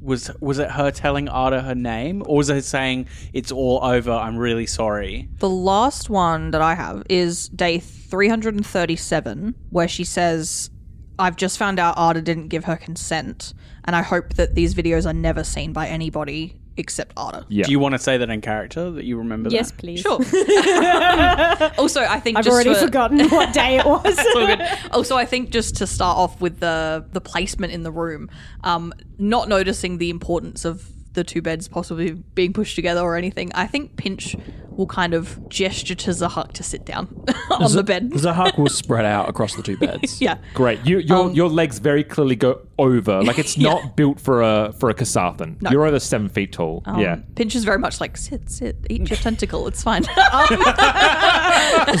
was 0.00 0.32
was 0.40 0.58
it 0.58 0.68
her 0.72 0.90
telling 0.90 1.28
Ada 1.28 1.62
her 1.62 1.76
name 1.76 2.24
or 2.26 2.38
was 2.38 2.50
it 2.50 2.64
saying 2.64 3.06
it's 3.32 3.52
all 3.52 3.78
over 3.84 4.10
I'm 4.10 4.36
really 4.36 4.66
sorry 4.66 5.28
The 5.38 5.48
last 5.48 6.10
one 6.10 6.50
that 6.50 6.60
I 6.60 6.74
have 6.74 7.04
is 7.08 7.48
day 7.50 7.78
337, 7.78 9.54
where 9.70 9.86
she 9.88 10.02
says, 10.04 10.70
I've 11.18 11.36
just 11.36 11.58
found 11.58 11.78
out 11.78 11.98
Ada 11.98 12.22
didn't 12.22 12.48
give 12.48 12.64
her 12.64 12.76
consent, 12.76 13.54
and 13.84 13.94
I 13.94 14.02
hope 14.02 14.34
that 14.34 14.54
these 14.54 14.74
videos 14.74 15.06
are 15.06 15.12
never 15.12 15.44
seen 15.44 15.72
by 15.72 15.88
anybody 15.88 16.56
except 16.78 17.12
Ada. 17.18 17.44
Yeah. 17.50 17.64
do 17.64 17.70
you 17.70 17.78
want 17.78 17.92
to 17.92 17.98
say 17.98 18.16
that 18.16 18.30
in 18.30 18.40
character 18.40 18.90
that 18.92 19.04
you 19.04 19.18
remember 19.18 19.50
Yes, 19.50 19.70
that? 19.70 19.76
please. 19.78 20.00
Sure. 20.00 20.16
also, 21.78 22.00
I 22.00 22.18
think 22.20 22.38
I've 22.38 22.44
just 22.44 22.54
already 22.54 22.72
for- 22.74 22.80
forgotten 22.86 23.28
what 23.28 23.52
day 23.52 23.76
it 23.78 23.84
was. 23.84 24.02
It's 24.06 24.36
all 24.36 24.46
good. 24.46 24.60
Also, 24.92 25.16
I 25.16 25.24
think 25.26 25.50
just 25.50 25.76
to 25.76 25.86
start 25.86 26.16
off 26.16 26.40
with 26.40 26.60
the 26.60 27.04
the 27.12 27.20
placement 27.20 27.72
in 27.72 27.82
the 27.82 27.90
room, 27.92 28.30
um, 28.64 28.92
not 29.18 29.48
noticing 29.48 29.98
the 29.98 30.10
importance 30.10 30.64
of 30.64 30.88
the 31.14 31.24
two 31.24 31.42
beds 31.42 31.68
possibly 31.68 32.12
being 32.12 32.52
pushed 32.52 32.74
together 32.76 33.00
or 33.00 33.16
anything, 33.16 33.50
I 33.54 33.66
think 33.66 33.96
Pinch 33.96 34.36
will 34.70 34.86
kind 34.86 35.12
of 35.12 35.38
gesture 35.50 35.94
to 35.94 36.10
Zahak 36.12 36.52
to 36.52 36.62
sit 36.62 36.86
down 36.86 37.06
on 37.50 37.70
the 37.72 37.82
bed. 37.82 38.10
Zahak 38.14 38.56
will 38.56 38.68
spread 38.82 39.04
out 39.04 39.28
across 39.28 39.54
the 39.54 39.62
two 39.62 39.76
beds. 39.76 40.18
yeah. 40.22 40.38
Great. 40.54 40.80
You, 40.86 40.98
your 40.98 41.26
Um, 41.26 41.32
your 41.34 41.50
legs 41.50 41.78
very 41.78 42.02
clearly 42.02 42.36
go 42.36 42.62
over. 42.78 43.22
Like 43.22 43.38
it's 43.38 43.58
Yeah. 43.58 43.74
not 43.74 43.96
built 43.96 44.18
for 44.18 44.40
a 44.40 44.72
for 44.78 44.88
a 44.88 44.94
Kasathan. 44.94 45.60
No. 45.60 45.70
You're 45.70 45.84
over 45.86 46.00
seven 46.00 46.30
feet 46.30 46.52
tall. 46.52 46.82
Um, 46.86 47.00
yeah. 47.00 47.16
Pinch 47.34 47.54
is 47.54 47.64
very 47.64 47.78
much 47.78 48.00
like 48.00 48.16
sit, 48.16 48.48
sit, 48.50 48.76
eat 48.88 49.10
your 49.10 49.18
tentacle. 49.18 49.68
It's 49.68 49.82
fine. 49.82 50.04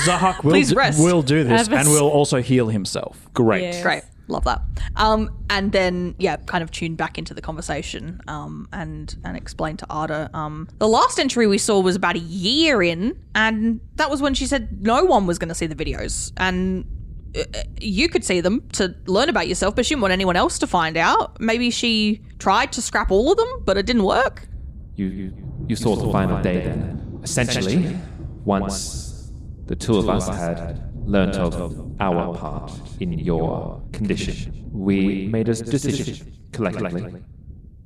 Zahak 0.06 0.42
will, 0.42 0.52
Please 0.52 0.70
do, 0.70 0.76
rest. 0.76 1.02
will 1.02 1.22
do 1.22 1.44
this 1.44 1.68
and 1.68 1.74
s- 1.78 1.88
will 1.88 2.08
also 2.08 2.40
heal 2.40 2.68
himself. 2.68 3.28
Great. 3.34 3.62
Yeah. 3.74 3.82
Great, 3.82 4.02
love 4.32 4.44
that. 4.44 4.62
Um, 4.96 5.30
and 5.50 5.72
then 5.72 6.14
yeah, 6.18 6.36
kind 6.36 6.62
of 6.62 6.70
tune 6.70 6.96
back 6.96 7.18
into 7.18 7.34
the 7.34 7.40
conversation. 7.40 8.20
Um, 8.28 8.68
and 8.72 9.14
and 9.24 9.36
explain 9.36 9.76
to 9.78 9.86
Ada. 9.90 10.30
Um, 10.34 10.68
the 10.78 10.88
last 10.88 11.18
entry 11.18 11.46
we 11.46 11.58
saw 11.58 11.80
was 11.80 11.96
about 11.96 12.16
a 12.16 12.20
year 12.20 12.82
in, 12.82 13.16
and 13.34 13.80
that 13.96 14.10
was 14.10 14.20
when 14.20 14.34
she 14.34 14.46
said 14.46 14.82
no 14.82 15.04
one 15.04 15.26
was 15.26 15.38
going 15.38 15.48
to 15.48 15.54
see 15.54 15.66
the 15.66 15.74
videos, 15.74 16.32
and 16.36 16.84
uh, 17.36 17.44
you 17.80 18.08
could 18.08 18.24
see 18.24 18.40
them 18.40 18.66
to 18.72 18.94
learn 19.06 19.28
about 19.28 19.48
yourself, 19.48 19.76
but 19.76 19.86
she 19.86 19.90
didn't 19.90 20.02
want 20.02 20.12
anyone 20.12 20.36
else 20.36 20.58
to 20.58 20.66
find 20.66 20.96
out. 20.96 21.40
Maybe 21.40 21.70
she 21.70 22.22
tried 22.38 22.72
to 22.72 22.82
scrap 22.82 23.10
all 23.10 23.30
of 23.30 23.38
them, 23.38 23.62
but 23.64 23.76
it 23.76 23.86
didn't 23.86 24.04
work. 24.04 24.48
You 24.96 25.06
you, 25.06 25.32
you 25.68 25.76
saw 25.76 25.96
the 25.96 26.10
final 26.10 26.42
day 26.42 26.60
then. 26.60 27.20
Essentially, 27.22 27.96
once 28.44 29.30
the 29.66 29.76
two 29.76 29.96
of 29.96 30.08
us 30.08 30.28
had 30.28 30.91
learnt 31.04 31.36
of 31.36 31.96
our 32.00 32.36
part 32.36 32.72
in 33.00 33.18
your 33.18 33.82
condition, 33.92 34.68
we 34.72 35.26
made 35.28 35.48
a 35.48 35.54
decision 35.54 36.32
collectively 36.52 37.22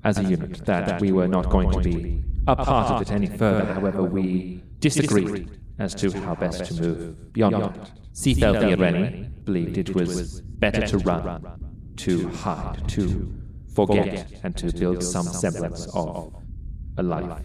as 0.04 0.18
a 0.18 0.24
unit 0.24 0.64
that 0.66 1.00
we 1.00 1.12
were 1.12 1.28
not 1.28 1.50
going 1.50 1.70
to 1.70 1.80
be 1.80 2.22
a 2.46 2.56
part 2.56 2.92
of 2.92 3.02
it 3.02 3.10
any 3.10 3.26
further. 3.26 3.64
However, 3.74 4.02
we 4.02 4.62
disagreed 4.78 5.50
as 5.78 5.94
to 5.96 6.10
how 6.20 6.34
best 6.34 6.64
to 6.66 6.80
move 6.80 7.32
beyond 7.32 7.56
it. 7.56 7.90
Seafell 8.12 8.54
Theoreni 8.54 9.44
believed 9.44 9.76
it 9.78 9.94
was 9.94 10.40
better 10.40 10.86
to 10.86 10.98
run, 10.98 11.92
to 11.96 12.28
hide, 12.28 12.88
to 12.88 13.32
forget, 13.74 14.32
and 14.42 14.56
to 14.56 14.72
build 14.72 15.02
some 15.02 15.26
semblance 15.26 15.86
of 15.94 16.34
a 16.96 17.02
life, 17.02 17.42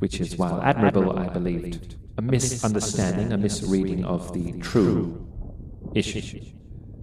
which 0.00 0.20
is, 0.20 0.36
while 0.36 0.60
admirable, 0.62 1.16
I 1.16 1.28
believed, 1.28 1.96
a 2.18 2.22
misunderstanding, 2.22 3.32
a 3.32 3.38
misreading 3.38 4.04
of 4.04 4.32
the 4.32 4.52
true 4.58 5.24
issue. 5.94 6.40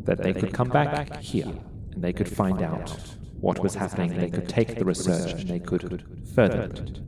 That 0.03 0.21
they 0.21 0.33
could 0.33 0.53
come 0.53 0.69
back 0.69 1.19
here 1.21 1.47
and 1.93 2.03
they 2.03 2.13
could 2.13 2.29
find 2.29 2.61
out 2.61 2.91
what 3.39 3.59
was 3.59 3.73
happening, 3.73 4.15
they 4.17 4.29
could 4.29 4.47
take 4.47 4.77
the 4.77 4.85
research 4.85 5.31
and 5.31 5.49
they 5.49 5.59
could 5.59 6.03
further 6.35 6.63
it. 6.63 6.99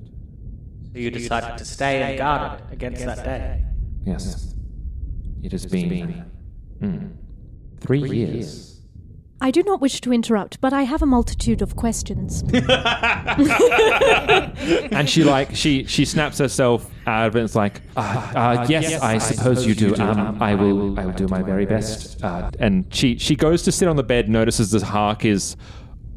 So 0.94 1.00
you 1.00 1.12
decided 1.12 1.58
to 1.58 1.66
stay 1.66 2.02
and 2.02 2.18
guard 2.18 2.60
it 2.60 2.74
against 2.74 3.06
that 3.06 3.24
day. 3.24 3.66
Yes. 4.06 4.56
It 5.44 5.52
has 5.52 5.66
been 5.66 6.26
mm, 6.82 7.16
three 7.80 8.10
years. 8.10 8.82
I 9.40 9.52
do 9.52 9.62
not 9.62 9.80
wish 9.82 10.02
to 10.02 10.12
interrupt, 10.12 10.60
but 10.60 10.74
I 10.74 10.82
have 10.84 11.04
a 11.04 11.06
multitude 11.06 11.62
of 11.62 11.76
questions. 11.76 12.42
and 14.92 15.08
she 15.08 15.24
like 15.24 15.56
she 15.56 15.84
she 15.84 16.06
snaps 16.06 16.40
herself 16.40 16.90
out 17.08 17.28
of 17.28 17.36
it's 17.38 17.56
like, 17.56 17.82
uh, 17.96 18.32
uh, 18.36 18.66
yes, 18.70 19.02
I 19.02 19.18
suppose 19.18 19.66
you 19.66 19.74
do. 19.74 19.96
Um, 19.96 20.42
I 20.42 20.56
will 20.56 21.00
I 21.00 21.06
will 21.06 21.14
do 21.14 21.28
my 21.28 21.42
very 21.42 21.66
best. 21.66 22.24
Uh, 22.24 22.52
and 22.60 22.94
she 22.94 23.18
she 23.18 23.36
goes 23.36 23.64
to 23.64 23.72
sit 23.72 23.88
on 23.88 23.96
the 23.96 24.04
bed, 24.04 24.30
notices 24.30 24.74
Zahak 24.74 25.24
is 25.26 25.56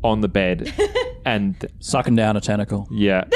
on 0.02 0.20
the 0.20 0.28
bed, 0.28 0.72
and 1.24 1.64
Sucking 1.78 2.16
down 2.16 2.36
a 2.36 2.40
tentacle. 2.40 2.88
yeah. 2.90 3.24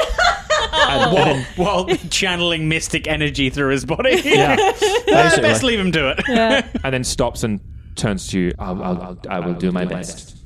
while, 0.71 1.41
while 1.55 1.87
channeling 2.09 2.67
mystic 2.67 3.07
energy 3.07 3.49
through 3.49 3.69
his 3.71 3.85
body. 3.85 4.21
Yeah. 4.23 4.55
Best 5.07 5.63
leave 5.63 5.79
him 5.79 5.91
do 5.91 6.09
it. 6.09 6.19
Yeah. 6.27 6.67
and 6.83 6.93
then 6.93 7.03
stops 7.03 7.43
and 7.43 7.59
turns 7.95 8.27
to 8.29 8.39
you. 8.39 8.51
I'll, 8.59 8.83
I'll, 8.83 9.01
I'll, 9.01 9.19
I 9.29 9.39
will 9.39 9.53
do 9.53 9.71
my 9.71 9.85
best. 9.85 10.37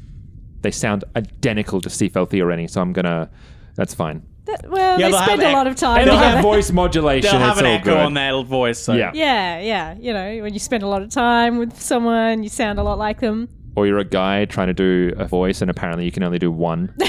They 0.61 0.71
sound 0.71 1.03
identical 1.15 1.81
to 1.81 1.89
Seafell 1.89 2.29
Theoreni, 2.29 2.69
so 2.69 2.81
I'm 2.81 2.93
gonna. 2.93 3.29
That's 3.75 3.93
fine. 3.93 4.21
That- 4.51 4.69
well, 4.69 4.99
Yeah, 4.99 5.07
they 5.07 5.11
they'll 5.11 5.21
spend 5.23 5.41
have 5.41 5.51
a 5.51 5.55
lot 5.55 5.67
of 5.67 5.75
time 5.75 6.05
They'll 6.05 6.15
together. 6.15 6.35
have 6.37 6.41
voice 6.43 6.71
modulation. 6.71 7.29
They'll 7.31 7.39
have 7.39 7.51
it's 7.51 7.59
an 7.61 7.65
all 7.67 7.73
echo 7.73 7.83
good. 7.85 7.97
on 7.97 8.13
their 8.13 8.43
voice. 8.43 8.79
So. 8.79 8.93
Yeah. 8.93 9.11
Yeah, 9.13 9.59
yeah. 9.59 9.95
You 9.99 10.13
know, 10.13 10.43
when 10.43 10.53
you 10.53 10.59
spend 10.59 10.83
a 10.83 10.87
lot 10.87 11.01
of 11.01 11.09
time 11.09 11.57
with 11.57 11.79
someone, 11.79 12.43
you 12.43 12.49
sound 12.49 12.79
a 12.79 12.83
lot 12.83 12.97
like 12.97 13.19
them. 13.19 13.47
Or 13.75 13.85
you're 13.87 13.99
a 13.99 14.03
guy 14.05 14.45
trying 14.45 14.67
to 14.67 14.73
do 14.73 15.13
a 15.17 15.25
voice, 15.25 15.61
and 15.61 15.69
apparently 15.69 16.03
you 16.05 16.11
can 16.11 16.23
only 16.23 16.39
do 16.39 16.51
one. 16.51 16.93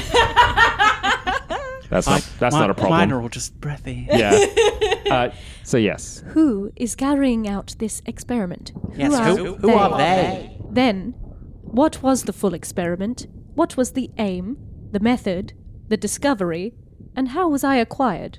That's 1.90 2.06
not 2.06 2.24
that's 2.38 2.54
Mi- 2.54 2.60
not 2.60 2.70
a 2.70 2.74
problem. 2.74 2.98
Mine 3.00 3.10
are 3.12 3.20
all 3.20 3.28
just 3.28 3.60
breathy. 3.60 4.06
Yeah. 4.10 4.38
Uh, 5.10 5.28
so 5.64 5.76
yes, 5.76 6.22
Who 6.34 6.70
is 6.76 6.94
carrying 6.94 7.48
out 7.48 7.74
this 7.80 8.00
experiment? 8.06 8.70
Yes, 8.96 9.12
who- 9.36 9.56
who 9.56 9.70
are 9.72 9.98
they? 9.98 10.56
Then, 10.70 11.14
what 11.62 12.00
was 12.00 12.22
the 12.24 12.32
full 12.32 12.54
experiment? 12.54 13.26
What 13.56 13.76
was 13.76 13.90
the 13.94 14.08
aim, 14.18 14.56
the 14.92 15.00
method, 15.00 15.52
the 15.88 15.96
discovery, 15.96 16.74
and 17.16 17.28
how 17.28 17.48
was 17.48 17.64
I 17.64 17.76
acquired? 17.76 18.38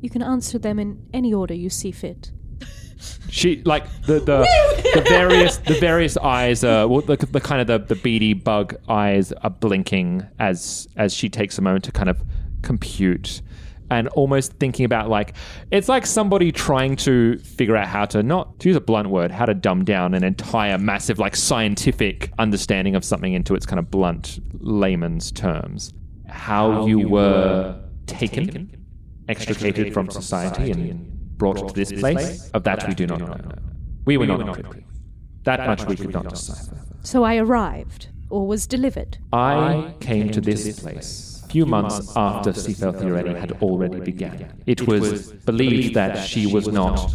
You 0.00 0.10
can 0.10 0.22
answer 0.22 0.58
them 0.58 0.78
in 0.78 1.06
any 1.12 1.32
order 1.32 1.54
you 1.54 1.70
see 1.70 1.90
fit. 1.90 2.30
she 3.28 3.62
like 3.64 3.84
the 4.02 4.20
the, 4.20 4.46
the 4.94 5.00
various 5.08 5.56
the 5.58 5.74
various 5.80 6.16
eyes 6.18 6.62
uh 6.62 6.86
well, 6.88 7.00
the, 7.00 7.16
the 7.16 7.40
kind 7.40 7.60
of 7.60 7.66
the, 7.66 7.94
the 7.94 8.00
beady 8.00 8.32
bug 8.32 8.76
eyes 8.88 9.32
are 9.32 9.50
blinking 9.50 10.26
as 10.38 10.88
as 10.96 11.12
she 11.12 11.28
takes 11.28 11.58
a 11.58 11.62
moment 11.62 11.84
to 11.84 11.92
kind 11.92 12.08
of 12.08 12.22
compute 12.62 13.42
and 13.90 14.08
almost 14.08 14.52
thinking 14.54 14.84
about 14.84 15.08
like 15.08 15.34
it's 15.70 15.88
like 15.88 16.06
somebody 16.06 16.50
trying 16.50 16.96
to 16.96 17.38
figure 17.38 17.76
out 17.76 17.86
how 17.86 18.04
to 18.04 18.22
not 18.22 18.58
to 18.58 18.68
use 18.68 18.76
a 18.76 18.80
blunt 18.80 19.08
word 19.08 19.30
how 19.30 19.44
to 19.44 19.54
dumb 19.54 19.84
down 19.84 20.14
an 20.14 20.24
entire 20.24 20.78
massive 20.78 21.18
like 21.18 21.36
scientific 21.36 22.30
understanding 22.38 22.94
of 22.94 23.04
something 23.04 23.34
into 23.34 23.54
its 23.54 23.66
kind 23.66 23.78
of 23.78 23.90
blunt 23.90 24.38
layman's 24.60 25.30
terms 25.32 25.92
how 26.28 26.86
you 26.86 27.08
were 27.08 27.78
taken 28.06 28.84
extricated 29.28 29.92
from 29.94 30.10
society 30.10 30.70
and 30.70 31.36
brought 31.38 31.68
to 31.68 31.74
this 31.74 31.92
place 31.92 32.50
of 32.50 32.64
that 32.64 32.86
we 32.86 32.94
do 32.94 33.06
not 33.06 33.20
know. 33.20 33.38
we 34.04 34.16
were 34.16 34.26
not 34.26 34.52
privy 34.54 34.84
that 35.44 35.66
much 35.66 35.84
we 35.84 35.96
could 35.96 36.12
not 36.12 36.28
decipher. 36.28 36.80
So 37.02 37.22
I 37.22 37.36
arrived, 37.36 38.08
or 38.30 38.46
was 38.46 38.66
delivered. 38.66 39.18
I 39.32 39.94
came 40.00 40.30
to 40.30 40.40
this 40.40 40.80
place 40.80 41.42
a 41.44 41.48
few 41.48 41.66
months 41.66 42.10
after 42.16 42.50
Sifel 42.52 42.98
Theoretti 42.98 43.38
had 43.38 43.52
already 43.62 44.00
begun. 44.00 44.62
It 44.66 44.86
was 44.86 45.32
believed 45.32 45.94
that 45.94 46.26
she 46.26 46.46
was 46.46 46.66
not 46.66 47.14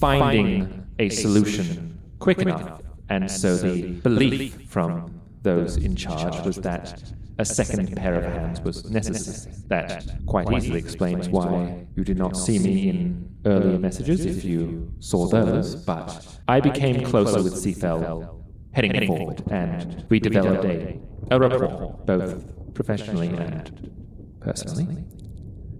finding 0.00 0.86
a 0.98 1.08
solution 1.08 1.98
quick 2.18 2.38
enough, 2.38 2.82
and 3.08 3.30
so 3.30 3.56
the 3.56 3.92
belief 4.02 4.60
from 4.68 5.20
those 5.42 5.76
in 5.76 5.94
charge 5.94 6.44
was 6.44 6.56
that 6.56 7.02
a 7.38 7.44
second 7.44 7.94
pair 7.96 8.14
of 8.14 8.24
hands 8.24 8.60
was 8.60 8.90
necessary. 8.90 9.54
That 9.68 10.08
quite 10.26 10.50
easily 10.52 10.78
explains 10.78 11.28
why 11.28 11.86
you 11.94 12.04
did 12.04 12.16
not 12.16 12.36
see 12.36 12.58
me 12.58 12.88
in 12.88 13.36
earlier 13.44 13.78
messages 13.78 14.24
if 14.24 14.44
you 14.44 14.92
saw 15.00 15.26
those, 15.26 15.74
but 15.76 16.38
I 16.48 16.60
became 16.60 17.04
closer 17.04 17.42
with 17.42 17.54
Sifel 17.54 18.42
heading 18.72 19.06
forward, 19.06 19.42
and 19.50 20.04
we 20.08 20.20
developed 20.20 20.64
a, 20.64 20.98
a 21.30 21.38
rapport, 21.38 21.98
both 22.06 22.74
professionally 22.74 23.28
and 23.28 23.92
personally. 24.40 25.04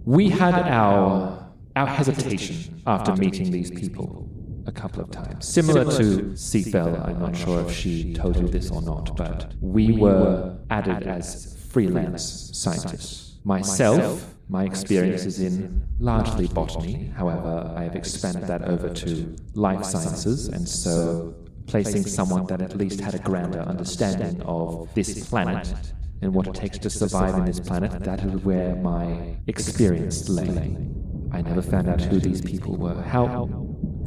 We 0.05 0.29
had 0.29 0.55
our 0.55 1.45
our 1.75 1.85
hesitation 1.87 2.81
after 2.87 3.15
meeting 3.15 3.51
these 3.51 3.69
people 3.69 4.26
a 4.67 4.71
couple 4.71 5.01
of 5.01 5.09
times, 5.09 5.47
similar 5.47 5.85
to 5.85 6.33
Seafell. 6.35 7.07
I'm 7.07 7.19
not 7.19 7.35
sure 7.35 7.61
if 7.61 7.71
she 7.71 8.13
told 8.13 8.35
you 8.37 8.47
this 8.47 8.69
or 8.69 8.81
not, 8.81 9.15
but 9.15 9.53
we 9.61 9.93
were 9.93 10.57
added 10.69 11.07
as 11.07 11.57
freelance 11.69 12.51
scientists. 12.53 13.39
Myself, 13.43 14.35
my 14.49 14.65
experience 14.65 15.25
is 15.25 15.39
in 15.39 15.87
largely 15.99 16.47
botany. 16.47 17.11
However, 17.15 17.73
I 17.75 17.83
have 17.83 17.95
expanded 17.95 18.45
that 18.47 18.63
over 18.63 18.89
to 18.89 19.35
life 19.53 19.85
sciences, 19.85 20.49
and 20.49 20.67
so 20.67 21.33
placing 21.65 22.03
someone 22.05 22.45
that 22.47 22.61
at 22.61 22.77
least 22.77 22.99
had 22.99 23.15
a 23.15 23.19
grander 23.19 23.59
understanding 23.61 24.41
of 24.43 24.89
this 24.95 25.29
planet 25.29 25.73
and 26.21 26.33
what 26.33 26.47
it 26.47 26.55
takes 26.55 26.77
to 26.79 26.89
survive 26.89 27.35
in 27.35 27.45
this 27.45 27.59
planet, 27.59 28.03
that 28.03 28.23
is 28.23 28.41
where 28.43 28.75
my 28.75 29.37
experience 29.47 30.27
lay. 30.29 30.77
I 31.31 31.41
never 31.41 31.61
found 31.61 31.89
out 31.89 32.01
who 32.01 32.19
these 32.19 32.41
people 32.41 32.75
were. 32.77 33.01
How, 33.01 33.49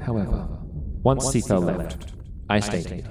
however, 0.01 0.49
once 1.03 1.27
Seafell 1.27 1.65
left, 1.65 2.13
I 2.49 2.61
stayed 2.61 2.91
here. 2.91 3.05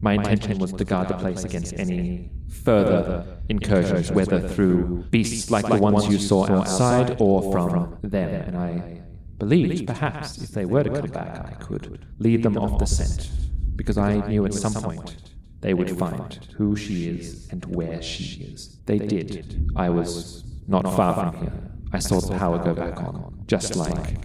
My 0.00 0.14
intention 0.14 0.58
was 0.58 0.72
to 0.72 0.84
guard 0.84 1.08
the 1.08 1.14
place 1.14 1.44
against 1.44 1.74
any 1.78 2.30
further 2.48 3.24
incursions, 3.48 4.10
whether 4.10 4.40
through 4.40 5.04
beasts 5.10 5.50
like 5.50 5.66
the 5.66 5.76
ones 5.76 6.08
you 6.08 6.18
saw 6.18 6.48
outside 6.50 7.16
or 7.20 7.52
from 7.52 7.98
them, 8.02 8.28
and 8.28 8.56
I 8.56 9.02
believed 9.38 9.86
perhaps 9.86 10.38
if 10.38 10.50
they 10.50 10.64
were 10.64 10.82
to 10.82 10.90
come 10.90 11.10
back, 11.10 11.44
I 11.44 11.54
could 11.54 12.04
lead 12.18 12.42
them 12.42 12.56
off 12.58 12.78
the 12.78 12.86
scent, 12.86 13.30
because 13.76 13.98
I 13.98 14.26
knew 14.26 14.44
at 14.44 14.54
some 14.54 14.74
point 14.74 15.16
they 15.60 15.74
would 15.74 15.96
find 15.96 16.34
who 16.56 16.76
she 16.76 17.08
is 17.08 17.48
and 17.50 17.64
where 17.66 18.02
she 18.02 18.44
is. 18.44 18.78
They 18.86 18.98
did. 18.98 19.70
I 19.76 19.88
was 19.88 20.44
not 20.66 20.82
far 20.96 21.14
from 21.14 21.40
here. 21.42 21.52
I 21.92 21.98
saw 21.98 22.20
the 22.20 22.36
power 22.36 22.58
go 22.58 22.74
back 22.74 22.98
on, 22.98 23.44
just 23.46 23.76
like 23.76 24.16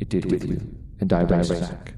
it 0.00 0.08
did 0.08 0.30
with 0.30 0.44
you, 0.44 0.60
and 1.00 1.12
I 1.12 1.22
rose 1.24 1.50
back. 1.50 1.94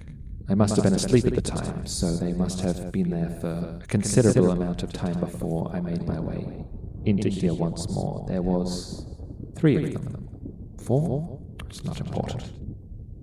I 0.49 0.55
must 0.55 0.77
have 0.77 0.85
been 0.85 0.95
asleep 0.95 1.27
at 1.27 1.35
the 1.35 1.43
time, 1.43 1.87
so 1.87 2.17
they 2.17 2.33
must 2.33 2.61
have 2.61 2.91
been 2.91 3.11
there 3.11 3.31
for 3.41 3.81
a 3.83 3.87
considerable 3.87 4.51
amount 4.51 4.83
of 4.83 4.93
time 4.93 5.21
before 5.21 5.71
I 5.75 5.81
made 5.81 6.07
my 6.07 6.19
way 6.19 6.65
into 7.05 7.29
here 7.29 7.53
once 7.53 7.89
more. 7.91 8.25
There 8.29 8.43
was 8.43 9.05
three 9.57 9.77
of 9.77 9.93
them. 9.93 10.29
Four? 10.83 11.39
It's 11.67 11.85
not 11.85 12.01
important. 12.01 12.51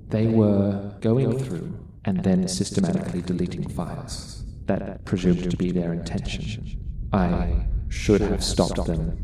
They 0.09 0.27
were 0.27 0.93
going 1.01 1.39
through 1.39 1.79
and 2.05 2.23
then 2.23 2.47
systematically 2.47 3.21
deleting 3.21 3.67
files. 3.69 4.43
That 4.67 5.03
presumed 5.05 5.49
to 5.49 5.57
be 5.57 5.71
their 5.71 5.93
intention. 5.93 6.79
I 7.11 7.67
should 7.89 8.21
have 8.21 8.43
stopped 8.43 8.85
them 8.85 9.17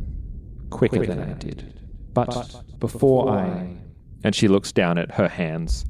quicker 0.70 1.06
than 1.06 1.20
I 1.20 1.34
did. 1.34 1.80
But 2.14 2.64
before 2.80 3.30
I. 3.30 3.78
And 4.24 4.36
she 4.36 4.48
looks 4.48 4.72
down 4.72 4.98
at 4.98 5.12
her 5.14 5.28
hands. 5.28 5.86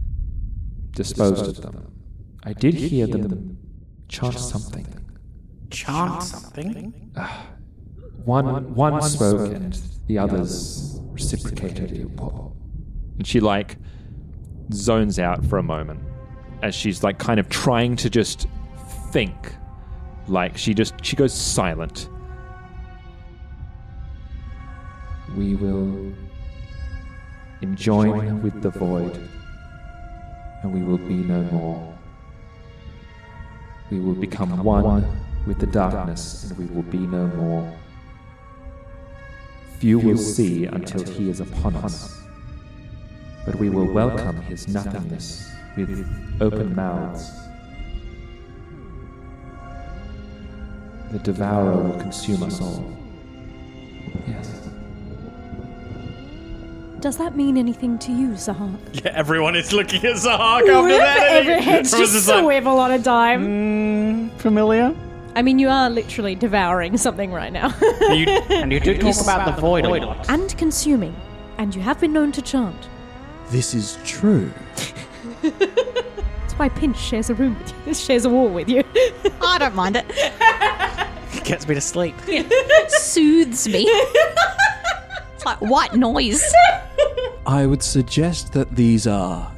Disposed 0.94 1.48
of 1.48 1.62
them. 1.62 1.92
I 2.44 2.54
did 2.54 2.74
hear 2.74 3.08
them 3.08 3.58
chant 4.08 4.38
something. 4.38 4.88
Chant 5.70 6.24
something? 6.24 7.12
Ah, 7.16 7.48
one, 8.26 8.76
one 8.76 9.02
spoke 9.02 9.54
and 9.54 9.80
the 10.08 10.18
others 10.18 11.00
reciprocated. 11.12 11.92
It. 11.92 12.08
And 13.18 13.26
she 13.26 13.40
like 13.40 13.78
zones 14.74 15.20
out 15.20 15.46
for 15.46 15.58
a 15.58 15.64
moment 15.64 16.02
as 16.62 16.76
she's 16.76 17.04
like 17.04 17.18
kind 17.18 17.40
of 17.40 17.50
trying 17.50 17.96
to 17.98 18.10
just 18.10 18.48
think. 19.12 19.54
Like 20.28 20.58
she 20.58 20.74
just 20.74 20.94
she 21.04 21.16
goes 21.16 21.34
silent. 21.34 22.10
We 25.36 25.56
will 25.56 26.14
enjoin 27.62 28.42
with 28.42 28.62
the 28.62 28.70
void, 28.70 29.30
and 30.62 30.74
we 30.74 30.82
will 30.82 30.98
be 30.98 31.16
no 31.16 31.42
more. 31.44 31.98
We 33.90 34.00
will 34.00 34.14
become 34.14 34.64
one 34.64 35.06
with 35.46 35.60
the 35.60 35.68
darkness, 35.68 36.50
and 36.50 36.58
we 36.58 36.66
will 36.66 36.84
be 36.84 37.00
no 37.00 37.28
more. 37.28 37.74
Few 39.80 39.98
will 39.98 40.18
see 40.18 40.66
until 40.66 41.04
he 41.04 41.30
is 41.30 41.40
upon 41.40 41.76
us, 41.78 42.22
but 43.46 43.56
we 43.56 43.70
will 43.70 43.92
welcome 43.92 44.40
his 44.44 44.68
nothingness 44.68 45.50
with 45.76 46.06
open 46.40 46.76
mouths. 46.76 47.30
The 51.12 51.20
devourer 51.20 51.76
will 51.76 52.00
consume 52.00 52.44
us 52.44 52.62
all. 52.62 52.98
Yes. 54.28 54.61
Does 57.02 57.18
that 57.18 57.36
mean 57.36 57.58
anything 57.58 57.98
to 58.00 58.12
you, 58.12 58.30
Sahar? 58.30 58.76
Yeah, 59.04 59.12
everyone 59.16 59.56
is 59.56 59.74
looking 59.74 60.06
at 60.06 60.16
Zahak 60.18 60.62
after 60.70 60.98
that. 60.98 61.18
Every 61.32 61.54
and 61.56 61.64
head's 61.64 61.94
everyone's 61.94 62.14
just 62.14 62.28
like, 62.28 62.44
swivel 62.44 62.80
on 62.80 62.92
a 62.92 63.00
dime. 63.00 63.44
Hmm, 64.32 64.38
familiar? 64.38 64.96
I 65.36 65.42
mean, 65.42 65.58
you 65.60 65.70
are 65.70 65.90
literally 65.90 66.36
devouring 66.36 66.98
something 66.98 67.32
right 67.32 67.52
now. 67.52 67.74
You, 68.12 68.28
and 68.50 68.72
you 68.72 68.80
do 68.80 68.98
talk 69.02 69.20
about 69.22 69.46
the 69.56 69.60
void 69.60 69.86
a 69.86 69.90
lot. 69.90 70.30
and 70.30 70.56
consuming. 70.58 71.16
And 71.58 71.74
you 71.74 71.82
have 71.82 72.00
been 72.00 72.14
known 72.14 72.32
to 72.34 72.42
chant. 72.42 72.88
This 73.50 73.74
is 73.74 73.98
true. 74.06 74.52
That's 75.42 76.54
why 76.58 76.70
Pinch 76.70 76.98
shares 76.98 77.30
a 77.30 77.34
room 77.34 77.58
with 77.58 77.70
you. 77.70 77.76
This 77.86 78.00
shares 78.06 78.26
a 78.26 78.30
wall 78.30 78.50
with 78.50 78.70
you. 78.70 78.84
Oh, 79.26 79.34
I 79.42 79.58
don't 79.58 79.74
mind 79.76 79.96
it. 79.96 80.06
It 81.34 81.44
gets 81.46 81.68
me 81.68 81.74
to 81.76 81.82
sleep. 81.82 82.16
Soothes 82.90 83.68
me. 83.68 83.86
it's 83.88 85.46
like 85.46 85.60
white 85.62 85.94
noise. 85.96 86.44
I 87.52 87.66
would 87.66 87.84
suggest 87.84 88.54
that 88.54 88.74
these 88.78 89.08
are 89.08 89.52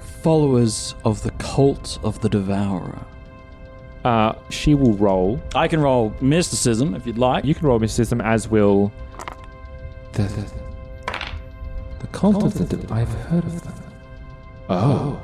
followers 0.00 0.96
of 1.04 1.22
the 1.22 1.30
cult 1.38 2.00
of 2.02 2.20
the 2.20 2.28
Devourer. 2.28 2.98
Uh, 4.04 4.32
she 4.48 4.74
will 4.74 4.94
roll. 4.94 5.40
I 5.54 5.68
can 5.68 5.80
roll 5.80 6.12
mysticism 6.20 6.96
if 6.96 7.06
you'd 7.06 7.18
like. 7.18 7.44
You 7.44 7.54
can 7.54 7.68
roll 7.68 7.78
mysticism, 7.78 8.20
as 8.20 8.48
will 8.48 8.90
the 10.14 10.24
the, 10.24 10.50
the 12.00 12.06
cult 12.08 12.42
of 12.42 12.54
the. 12.54 12.76
De- 12.76 12.92
I've 12.92 13.14
heard 13.28 13.44
of 13.44 13.62
them. 13.62 13.74
Oh, 14.68 15.22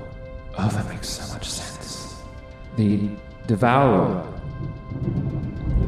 oh, 0.59 0.69
that 0.69 0.89
makes 0.89 1.09
so 1.09 1.35
much 1.35 1.51
sense. 1.51 2.23
The 2.77 3.11
devourer. 3.49 4.25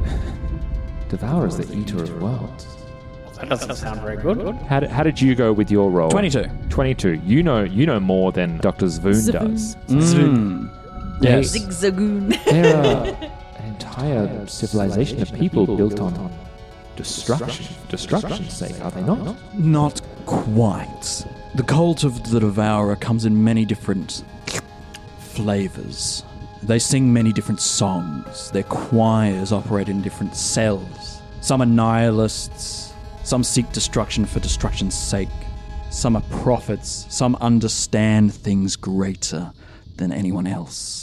Devourer 1.10 1.46
is 1.46 1.58
the 1.58 1.72
eater 1.78 2.02
of 2.02 2.20
worlds. 2.20 2.77
That 3.38 3.48
doesn't 3.48 3.76
sound 3.76 4.00
very 4.00 4.16
good. 4.16 4.54
How 4.62 4.80
did, 4.80 4.90
how 4.90 5.02
did 5.02 5.20
you 5.20 5.34
go 5.34 5.52
with 5.52 5.70
your 5.70 5.90
role? 5.90 6.10
22. 6.10 6.44
22. 6.70 7.14
You 7.24 7.42
know 7.42 7.62
you 7.62 7.86
know 7.86 8.00
more 8.00 8.32
than 8.32 8.58
Dr. 8.58 8.86
Zvoon 8.86 9.14
Zvoon. 9.14 9.32
does. 9.32 9.76
Mm. 9.86 10.70
Yes. 11.20 11.56
Zigzagoon. 11.56 12.44
There 12.44 12.76
are 12.76 13.06
an 13.58 13.64
entire 13.66 14.46
civilization 14.46 15.20
of 15.22 15.32
people 15.32 15.66
built 15.76 16.00
on 16.00 16.30
destruction. 16.96 17.66
Destruction's 17.88 18.52
sake, 18.52 18.80
are 18.84 18.90
they 18.90 19.02
not? 19.02 19.36
Not 19.54 20.00
quite. 20.26 21.24
The 21.54 21.62
cult 21.62 22.04
of 22.04 22.30
the 22.30 22.40
Devourer 22.40 22.96
comes 22.96 23.24
in 23.24 23.42
many 23.42 23.64
different 23.64 24.24
flavors. 25.18 26.24
They 26.62 26.78
sing 26.78 27.12
many 27.12 27.32
different 27.32 27.60
songs. 27.60 28.50
Their 28.50 28.64
choirs 28.64 29.52
operate 29.52 29.88
in 29.88 30.02
different 30.02 30.34
cells. 30.34 31.22
Some 31.40 31.62
are 31.62 31.66
nihilists, 31.66 32.87
some 33.28 33.44
seek 33.44 33.70
destruction 33.72 34.24
for 34.24 34.40
destruction's 34.40 34.96
sake. 34.96 35.28
Some 35.90 36.16
are 36.16 36.22
prophets, 36.42 37.04
some 37.10 37.36
understand 37.42 38.32
things 38.32 38.74
greater 38.74 39.52
than 39.96 40.12
anyone 40.12 40.46
else. 40.46 41.02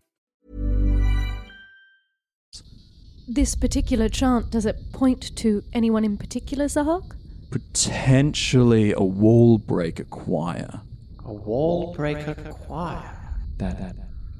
This 3.33 3.55
particular 3.55 4.09
chant, 4.09 4.51
does 4.51 4.65
it 4.65 4.91
point 4.91 5.33
to 5.37 5.63
anyone 5.71 6.03
in 6.03 6.17
particular, 6.17 6.65
Zahak? 6.65 7.15
Potentially 7.49 8.91
a 8.91 8.99
wall 9.03 9.57
breaker 9.57 10.03
choir. 10.03 10.81
A 11.23 11.31
wall 11.31 11.93
breaker 11.93 12.33
choir. 12.51 13.09
That, 13.55 13.79
that, 13.79 13.95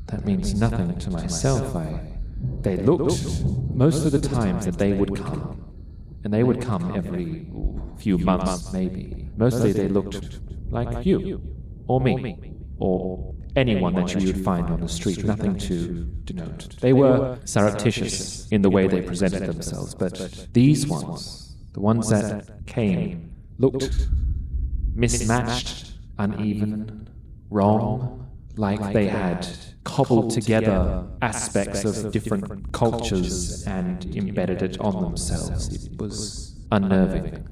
that 0.07 0.25
means 0.25 0.59
nothing 0.59 0.99
to 0.99 1.09
myself. 1.09 1.73
I. 1.73 2.01
They 2.63 2.75
looked 2.75 3.45
most 3.73 4.05
of 4.05 4.11
the 4.11 4.19
times 4.19 4.65
that 4.65 4.77
they 4.77 4.91
would 4.91 5.15
come, 5.15 5.71
and 6.25 6.33
they 6.33 6.43
would 6.43 6.61
come 6.61 6.93
every 6.93 7.47
few 7.97 8.17
months, 8.17 8.73
maybe. 8.73 9.29
Mostly 9.37 9.71
they 9.71 9.87
looked 9.87 10.41
like 10.69 11.05
you, 11.05 11.41
or 11.87 12.01
me, 12.01 12.35
or 12.77 13.35
anyone 13.55 13.93
that 13.95 14.13
you 14.15 14.27
would 14.27 14.43
find 14.43 14.69
on 14.69 14.81
the 14.81 14.89
street. 14.89 15.23
Nothing 15.23 15.57
to 15.57 16.05
denote. 16.23 16.77
They 16.79 16.93
were 16.93 17.39
surreptitious 17.45 18.47
in 18.49 18.61
the 18.61 18.69
way 18.69 18.87
they 18.87 19.01
presented 19.01 19.45
themselves, 19.47 19.95
but 19.95 20.47
these 20.53 20.87
ones, 20.87 21.55
the 21.73 21.81
ones 21.81 22.09
that 22.09 22.65
came, 22.65 23.31
looked 23.57 24.07
mismatched, 24.93 25.93
uneven, 26.17 27.09
wrong, 27.49 28.29
like 28.57 28.93
they 28.93 29.07
had 29.07 29.47
cobbled 29.83 30.31
together 30.31 31.07
aspects 31.21 31.83
of 31.85 32.11
different 32.11 32.71
cultures 32.71 33.65
and 33.65 34.15
embedded 34.15 34.61
it 34.61 34.79
on 34.79 35.01
themselves. 35.03 35.85
It 35.85 35.99
was 35.99 36.55
unnerving. 36.71 37.47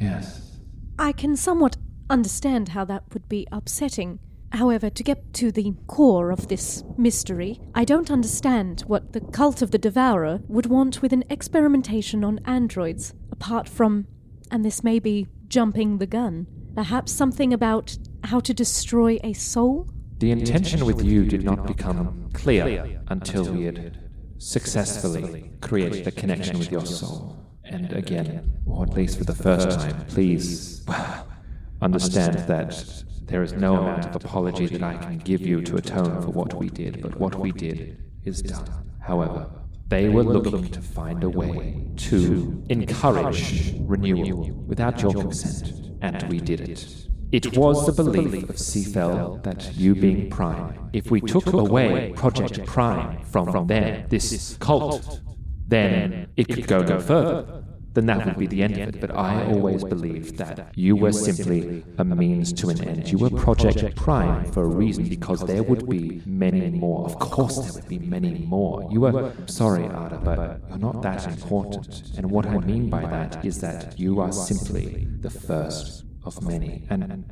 Yes. 0.00 0.58
I 0.98 1.12
can 1.12 1.36
somewhat 1.36 1.76
understand 2.08 2.70
how 2.70 2.84
that 2.86 3.04
would 3.12 3.28
be 3.28 3.46
upsetting. 3.52 4.18
However, 4.52 4.90
to 4.90 5.02
get 5.02 5.32
to 5.34 5.52
the 5.52 5.74
core 5.86 6.30
of 6.30 6.48
this 6.48 6.82
mystery, 6.98 7.60
I 7.74 7.84
don't 7.84 8.10
understand 8.10 8.82
what 8.86 9.12
the 9.12 9.20
cult 9.20 9.62
of 9.62 9.70
the 9.70 9.78
Devourer 9.78 10.40
would 10.48 10.66
want 10.66 11.02
with 11.02 11.12
an 11.12 11.24
experimentation 11.30 12.24
on 12.24 12.40
androids, 12.44 13.14
apart 13.30 13.68
from, 13.68 14.06
and 14.50 14.64
this 14.64 14.82
may 14.82 14.98
be 14.98 15.28
jumping 15.46 15.98
the 15.98 16.06
gun, 16.06 16.46
perhaps 16.74 17.12
something 17.12 17.52
about 17.52 17.96
how 18.24 18.40
to 18.40 18.52
destroy 18.52 19.18
a 19.22 19.32
soul? 19.32 19.88
The 20.18 20.32
intention 20.32 20.84
with 20.84 21.02
you 21.02 21.24
did 21.24 21.44
not 21.44 21.66
become 21.66 22.28
clear 22.34 23.00
until 23.08 23.52
we 23.52 23.64
had 23.64 23.98
successfully 24.38 25.52
created 25.60 26.06
a 26.06 26.10
connection 26.10 26.58
with 26.58 26.72
your 26.72 26.84
soul. 26.84 27.36
And 27.64 27.92
again, 27.92 28.52
or 28.66 28.82
at 28.82 28.94
least 28.94 29.18
for 29.18 29.24
the 29.24 29.34
first 29.34 29.78
time, 29.78 30.04
please 30.06 30.84
understand 31.80 32.38
that 32.48 33.04
there 33.30 33.42
is 33.42 33.52
no 33.52 33.76
amount 33.76 34.06
of 34.06 34.16
apology 34.16 34.66
that 34.66 34.82
I 34.82 34.96
can 34.96 35.18
give 35.18 35.40
you 35.40 35.62
to 35.62 35.76
atone 35.76 36.20
for 36.20 36.30
what 36.30 36.54
we 36.54 36.68
did, 36.68 37.00
but 37.00 37.18
what 37.20 37.36
we 37.36 37.52
did 37.52 38.02
is 38.24 38.42
done. 38.42 38.68
However, 39.00 39.48
they 39.88 40.08
were 40.08 40.24
looking 40.24 40.68
to 40.68 40.80
find 40.80 41.22
a 41.22 41.28
way 41.28 41.86
to 41.96 42.64
encourage 42.68 43.74
renewal 43.80 44.50
without 44.66 45.00
your 45.00 45.12
consent, 45.12 45.96
and 46.02 46.22
we 46.24 46.40
did 46.40 46.60
it. 46.60 47.06
It 47.32 47.56
was 47.56 47.86
the 47.86 47.92
belief 47.92 48.50
of 48.50 48.56
Seafell 48.56 49.40
that 49.44 49.76
you 49.76 49.94
being 49.94 50.28
Prime, 50.30 50.90
if 50.92 51.12
we 51.12 51.20
took 51.20 51.52
away 51.52 52.12
Project 52.16 52.66
Prime 52.66 53.22
from 53.22 53.68
them, 53.68 54.06
this 54.08 54.56
cult, 54.58 55.20
then 55.68 56.26
it 56.36 56.48
could 56.48 56.66
go 56.66 56.80
no 56.80 56.98
further. 56.98 57.64
Then 57.92 58.06
that 58.06 58.24
would 58.24 58.38
be 58.38 58.46
the 58.46 58.62
end 58.62 58.78
of 58.78 58.94
it. 58.94 59.00
But 59.00 59.16
I 59.16 59.44
always 59.46 59.82
believed 59.82 60.36
that 60.38 60.72
you 60.76 60.94
were 60.94 61.12
simply 61.12 61.84
a 61.98 62.04
means 62.04 62.52
to 62.54 62.68
an 62.68 62.82
end. 62.84 63.10
You 63.10 63.18
were 63.18 63.30
Project 63.30 63.96
Prime 63.96 64.44
for 64.52 64.62
a 64.62 64.68
reason 64.68 65.08
because 65.08 65.40
there 65.40 65.62
would 65.62 65.88
be 65.88 66.22
many 66.24 66.70
more. 66.70 67.04
Of 67.04 67.18
course, 67.18 67.58
there 67.58 67.72
would 67.72 67.88
be 67.88 67.98
many 67.98 68.46
more. 68.46 68.86
You 68.92 69.00
were, 69.00 69.32
sorry, 69.46 69.84
Ada, 69.84 70.20
but 70.22 70.60
you're 70.68 70.78
not 70.78 71.02
that 71.02 71.26
important. 71.26 72.12
And 72.16 72.30
what 72.30 72.46
I 72.46 72.58
mean 72.58 72.88
by 72.90 73.04
that 73.06 73.44
is 73.44 73.60
that 73.60 73.98
you 73.98 74.20
are 74.20 74.32
simply 74.32 75.08
the 75.20 75.30
first 75.30 76.04
of 76.24 76.42
many. 76.42 76.86
And 76.90 77.24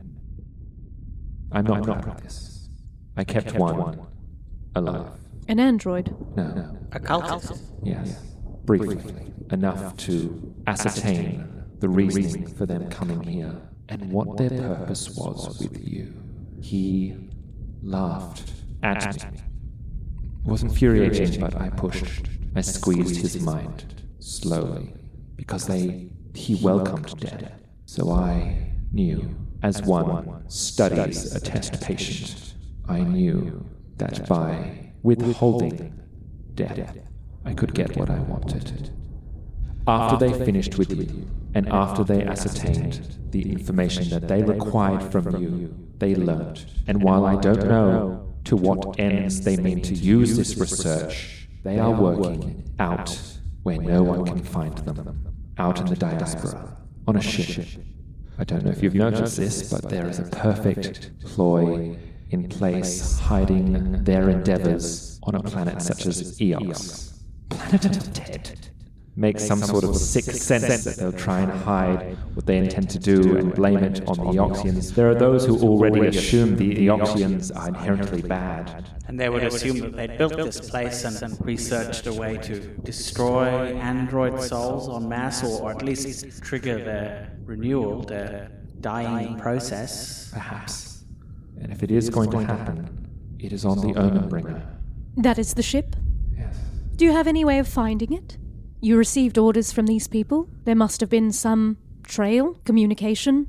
I'm 1.52 1.64
not 1.64 1.84
proud 1.84 2.08
of 2.08 2.22
this. 2.22 2.68
I 3.16 3.24
kept 3.24 3.54
one 3.54 4.00
alive. 4.74 5.12
An 5.46 5.60
android? 5.60 6.14
No. 6.36 6.76
A 6.92 7.00
cultist? 7.00 7.60
Yes. 7.82 8.20
Briefly. 8.68 9.32
Enough 9.50 9.96
to 9.96 10.54
ascertain 10.66 11.64
the 11.78 11.88
reasoning 11.88 12.46
for 12.46 12.66
them 12.66 12.90
coming 12.90 13.22
here 13.22 13.62
and 13.88 14.12
what 14.12 14.36
their 14.36 14.50
purpose 14.50 15.16
was 15.16 15.58
with 15.58 15.82
you. 15.82 16.12
He 16.60 17.16
laughed 17.80 18.52
at 18.82 19.32
me. 19.32 19.40
It 20.44 20.50
was 20.50 20.62
infuriating, 20.62 21.40
but 21.40 21.56
I 21.56 21.70
pushed. 21.70 22.28
I 22.54 22.60
squeezed 22.60 23.22
his 23.22 23.40
mind 23.40 24.02
slowly 24.18 24.92
because 25.34 25.66
they 25.66 26.10
he 26.34 26.56
welcomed 26.56 27.18
death. 27.20 27.50
So 27.86 28.10
I 28.10 28.70
knew, 28.92 29.34
as 29.62 29.80
one 29.80 30.44
studies 30.50 31.34
a 31.34 31.40
test 31.40 31.80
patient, 31.80 32.52
I 32.86 33.00
knew 33.00 33.64
that 33.96 34.28
by 34.28 34.92
withholding 35.02 35.98
death, 36.54 37.07
I 37.48 37.54
could 37.54 37.72
get 37.72 37.96
what 37.96 38.10
I 38.10 38.18
wanted. 38.18 38.90
After 39.86 40.16
they 40.18 40.44
finished 40.44 40.76
with 40.76 40.92
you, 40.92 41.26
and 41.54 41.66
after 41.70 42.04
they 42.04 42.22
ascertained 42.22 43.00
the 43.30 43.50
information 43.50 44.10
that 44.10 44.28
they 44.28 44.42
required 44.42 45.02
from 45.10 45.42
you, 45.42 45.74
they 45.98 46.14
learnt. 46.14 46.66
And 46.86 47.02
while 47.02 47.24
I 47.24 47.36
don't 47.40 47.64
know 47.64 48.34
to 48.44 48.54
what 48.54 49.00
ends 49.00 49.40
they 49.40 49.56
mean 49.56 49.80
to 49.80 49.94
use 49.94 50.36
this 50.36 50.58
research, 50.58 51.48
they 51.64 51.78
are 51.78 51.90
working 51.90 52.64
out 52.78 53.18
where 53.62 53.78
no 53.78 54.02
one 54.02 54.26
can 54.26 54.42
find 54.42 54.76
them, 54.78 55.26
out 55.56 55.80
in 55.80 55.86
the 55.86 55.96
diaspora, 55.96 56.76
on 57.06 57.16
a 57.16 57.22
ship. 57.22 57.66
I 58.38 58.44
don't 58.44 58.62
know 58.62 58.70
if 58.70 58.82
you've 58.82 58.94
noticed 58.94 59.38
this, 59.38 59.72
but 59.72 59.88
there 59.88 60.06
is 60.06 60.18
a 60.18 60.24
perfect 60.24 61.10
ploy 61.24 61.96
in 62.28 62.46
place 62.50 63.18
hiding 63.18 64.04
their 64.04 64.28
endeavors 64.28 65.18
on 65.22 65.34
a 65.34 65.42
planet 65.42 65.80
such 65.80 66.04
as 66.04 66.38
Eox. 66.38 67.07
Planet 67.48 67.84
of 67.86 68.04
the 68.04 68.10
Dead. 68.10 68.70
make 69.18 69.40
some 69.40 69.58
sort 69.58 69.82
of 69.82 69.96
sixth 69.96 70.40
sense 70.40 70.84
that 70.84 70.96
they'll 70.96 71.12
try 71.12 71.40
and 71.40 71.50
hide 71.50 72.16
what 72.34 72.46
they 72.46 72.56
intend 72.56 72.88
to 72.88 73.00
do 73.00 73.36
and 73.36 73.52
blame 73.52 73.78
it 73.78 74.00
on 74.06 74.16
the 74.16 74.38
Eoxians. 74.38 74.94
There 74.94 75.10
are 75.10 75.14
those 75.14 75.44
who 75.44 75.58
already 75.58 76.06
assume 76.06 76.56
the 76.56 76.86
Eoxians 76.86 77.54
are 77.54 77.68
inherently 77.68 78.22
bad. 78.22 78.88
And 79.08 79.18
they 79.18 79.28
would 79.28 79.42
assume 79.42 79.80
that 79.80 79.96
they'd 79.96 80.16
built 80.16 80.36
this 80.36 80.70
place 80.70 81.04
and 81.04 81.36
researched 81.44 82.06
a 82.06 82.12
way 82.12 82.36
to 82.38 82.60
destroy 82.84 83.48
android 83.92 84.40
souls 84.40 84.88
en 84.88 85.08
masse, 85.08 85.42
or 85.60 85.72
at 85.72 85.82
least 85.82 86.42
trigger 86.42 86.76
their 86.76 87.32
renewal, 87.44 88.02
their 88.02 88.52
dying 88.80 89.36
process. 89.36 90.30
Perhaps. 90.32 91.02
And 91.60 91.72
if 91.72 91.82
it 91.82 91.90
is 91.90 92.08
going 92.08 92.30
to 92.30 92.38
happen, 92.38 92.78
it 93.40 93.52
is 93.52 93.64
on 93.64 93.80
the 93.80 93.98
Omen 93.98 94.28
Bringer. 94.28 94.62
That 95.16 95.40
is 95.40 95.54
the 95.54 95.62
ship? 95.64 95.96
Yes. 96.98 97.00
Do 97.00 97.04
you 97.04 97.12
have 97.12 97.28
any 97.28 97.44
way 97.44 97.60
of 97.60 97.68
finding 97.68 98.12
it? 98.12 98.38
You 98.80 98.96
received 98.96 99.38
orders 99.38 99.72
from 99.72 99.86
these 99.86 100.08
people. 100.08 100.48
There 100.64 100.74
must 100.74 101.00
have 101.00 101.08
been 101.08 101.30
some 101.30 101.76
trail, 102.02 102.54
communication. 102.64 103.46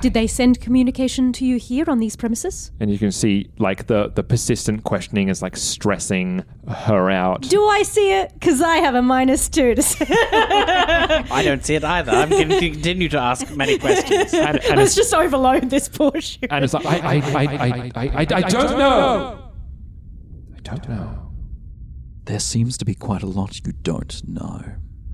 Did 0.00 0.14
they 0.14 0.26
send 0.26 0.62
communication 0.62 1.34
to 1.34 1.44
you 1.44 1.58
here 1.58 1.84
on 1.88 1.98
these 1.98 2.16
premises? 2.16 2.72
And 2.80 2.90
you 2.90 2.98
can 2.98 3.12
see, 3.12 3.50
like, 3.58 3.86
the, 3.88 4.10
the 4.14 4.22
persistent 4.22 4.84
questioning 4.84 5.28
is, 5.28 5.42
like, 5.42 5.54
stressing 5.58 6.42
her 6.66 7.10
out. 7.10 7.42
Do 7.42 7.62
I 7.66 7.82
see 7.82 8.12
it? 8.12 8.32
Because 8.32 8.62
I 8.62 8.76
have 8.76 8.94
a 8.94 9.02
minus 9.02 9.50
two 9.50 9.74
to 9.74 9.82
say. 9.82 10.06
I 10.08 11.42
don't 11.44 11.62
see 11.62 11.74
it 11.74 11.84
either. 11.84 12.12
I'm 12.12 12.30
going 12.30 12.48
to 12.48 12.58
continue 12.58 13.10
to 13.10 13.18
ask 13.18 13.50
many 13.54 13.76
questions. 13.78 14.32
And, 14.32 14.64
and 14.64 14.78
Let's 14.78 14.92
it's, 14.92 14.94
just 14.96 15.12
overload 15.12 15.68
this 15.68 15.90
poor 15.90 16.18
ship. 16.22 16.50
and 16.50 16.64
it's 16.64 16.72
like, 16.72 16.86
I, 16.86 16.96
I, 16.96 17.16
I, 17.16 17.44
I, 17.44 17.90
I, 17.94 18.10
I, 18.14 18.20
I 18.20 18.24
don't 18.24 18.78
know. 18.78 19.52
I 20.56 20.60
don't 20.60 20.88
know. 20.88 21.25
There 22.26 22.40
seems 22.40 22.76
to 22.78 22.84
be 22.84 22.94
quite 22.94 23.22
a 23.22 23.26
lot 23.26 23.60
you 23.64 23.72
don't 23.72 24.20
know. 24.28 24.62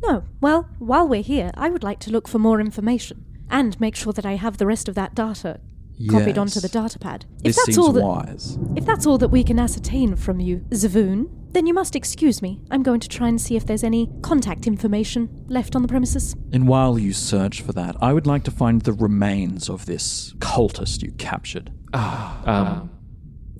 No. 0.02 0.24
Well, 0.40 0.68
while 0.78 1.06
we're 1.06 1.22
here, 1.22 1.50
I 1.54 1.70
would 1.70 1.84
like 1.84 2.00
to 2.00 2.10
look 2.10 2.26
for 2.26 2.38
more 2.38 2.60
information 2.60 3.24
and 3.50 3.78
make 3.80 3.94
sure 3.94 4.12
that 4.14 4.26
I 4.26 4.36
have 4.36 4.56
the 4.58 4.66
rest 4.66 4.88
of 4.88 4.94
that 4.96 5.14
data 5.14 5.60
copied 6.08 6.36
Yes. 6.36 6.38
onto 6.38 6.60
the 6.60 6.68
data 6.68 6.98
pad. 6.98 7.26
This 7.42 7.50
if 7.50 7.56
that's 7.56 7.66
seems 7.66 7.78
all 7.78 7.92
that, 7.92 8.02
wise. 8.02 8.58
If 8.74 8.84
that's 8.86 9.06
all 9.06 9.18
that 9.18 9.28
we 9.28 9.44
can 9.44 9.58
ascertain 9.58 10.16
from 10.16 10.40
you, 10.40 10.64
Zavoon, 10.70 11.28
then 11.52 11.66
you 11.66 11.74
must 11.74 11.94
excuse 11.94 12.40
me. 12.40 12.62
I'm 12.70 12.82
going 12.82 12.98
to 13.00 13.08
try 13.08 13.28
and 13.28 13.38
see 13.38 13.56
if 13.56 13.66
there's 13.66 13.84
any 13.84 14.10
contact 14.22 14.66
information 14.66 15.44
left 15.48 15.76
on 15.76 15.82
the 15.82 15.88
premises. 15.88 16.34
And 16.50 16.66
while 16.66 16.98
you 16.98 17.12
search 17.12 17.60
for 17.60 17.72
that, 17.74 17.94
I 18.00 18.14
would 18.14 18.26
like 18.26 18.42
to 18.44 18.50
find 18.50 18.80
the 18.82 18.94
remains 18.94 19.68
of 19.68 19.84
this 19.84 20.32
cultist 20.38 21.02
you 21.02 21.12
captured. 21.12 21.70
Ah 21.92 22.80
um, 22.80 22.90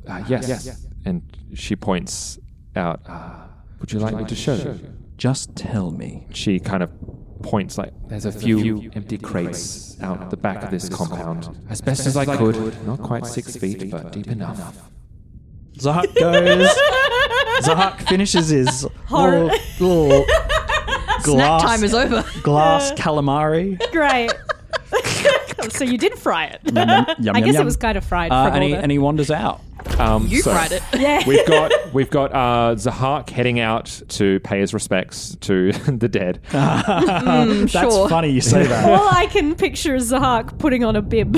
uh, 0.09 0.25
yes. 0.27 0.87
And 1.05 1.23
she 1.55 1.77
points 1.77 2.39
out, 2.75 3.03
uh, 3.07 3.42
would 3.83 3.93
you 3.93 3.99
like 3.99 4.15
me 4.15 4.25
to 4.25 4.35
show 4.35 4.55
you? 4.55 4.81
Just 5.19 5.55
tell 5.55 5.91
me. 5.91 6.27
She 6.33 6.59
kind 6.59 6.83
of 6.83 6.91
points 7.43 7.77
like, 7.77 7.93
there's 8.09 8.25
a 8.25 8.33
few 8.33 8.91
empty 8.95 9.19
crates 9.19 10.01
out 10.01 10.31
the 10.31 10.37
back 10.37 10.63
of 10.63 10.71
this 10.71 10.89
compound. 10.89 11.49
As 11.69 11.81
best 11.81 12.07
as 12.07 12.17
I 12.17 12.25
could, 12.37 12.87
not 12.87 13.01
quite 13.03 13.27
six 13.27 13.57
feet, 13.57 13.91
but 13.91 14.13
deep 14.13 14.29
enough. 14.29 14.89
Zahak 15.79 16.15
goes. 16.15 16.69
Zahak 17.67 18.07
finishes 18.09 18.49
his 18.49 18.87
Horror. 19.07 19.45
little, 19.81 20.07
little 20.09 20.25
glass, 21.25 21.63
time 21.63 21.85
is 21.85 21.95
over. 21.95 22.25
glass 22.43 22.93
calamari. 22.93 23.79
Great. 23.91 24.31
so 25.73 25.85
you 25.85 25.99
did 25.99 26.19
fry 26.19 26.47
it. 26.47 26.61
Yum, 26.65 26.77
yum, 26.89 27.07
yum, 27.21 27.37
I 27.37 27.41
guess 27.41 27.55
yum. 27.55 27.63
it 27.63 27.65
was 27.65 27.77
kind 27.77 27.97
of 27.99 28.05
fried 28.05 28.31
Uh, 28.31 28.47
from 28.47 28.55
and, 28.55 28.63
all 28.63 28.69
he, 28.69 28.75
the... 28.75 28.81
and 28.81 28.93
he 28.93 28.99
wanders 28.99 29.31
out. 29.31 29.61
Um, 29.99 30.27
You 30.27 30.43
so 30.43 30.53
fried 30.53 30.73
it. 30.73 30.83
Yeah. 30.99 31.23
We've 31.27 31.47
got 31.47 31.73
we've 31.95 32.11
got 32.11 32.33
uh, 32.35 32.75
Zahak 32.77 33.31
heading 33.31 33.61
out 33.61 34.01
to 34.09 34.41
pay 34.41 34.61
his 34.61 34.73
respects 34.75 35.37
to 35.43 35.73
the 35.87 36.09
dead. 36.09 36.41
Mm, 36.53 37.71
That's 37.73 37.95
sure. 37.95 38.09
funny 38.09 38.31
you 38.31 38.41
say 38.41 38.67
that. 38.67 38.89
All 38.89 39.09
I 39.11 39.27
can 39.27 39.55
picture 39.55 39.95
is 39.95 40.11
Zahak 40.13 40.59
putting 40.59 40.85
on 40.85 40.97
a 40.97 41.03
bib. 41.03 41.37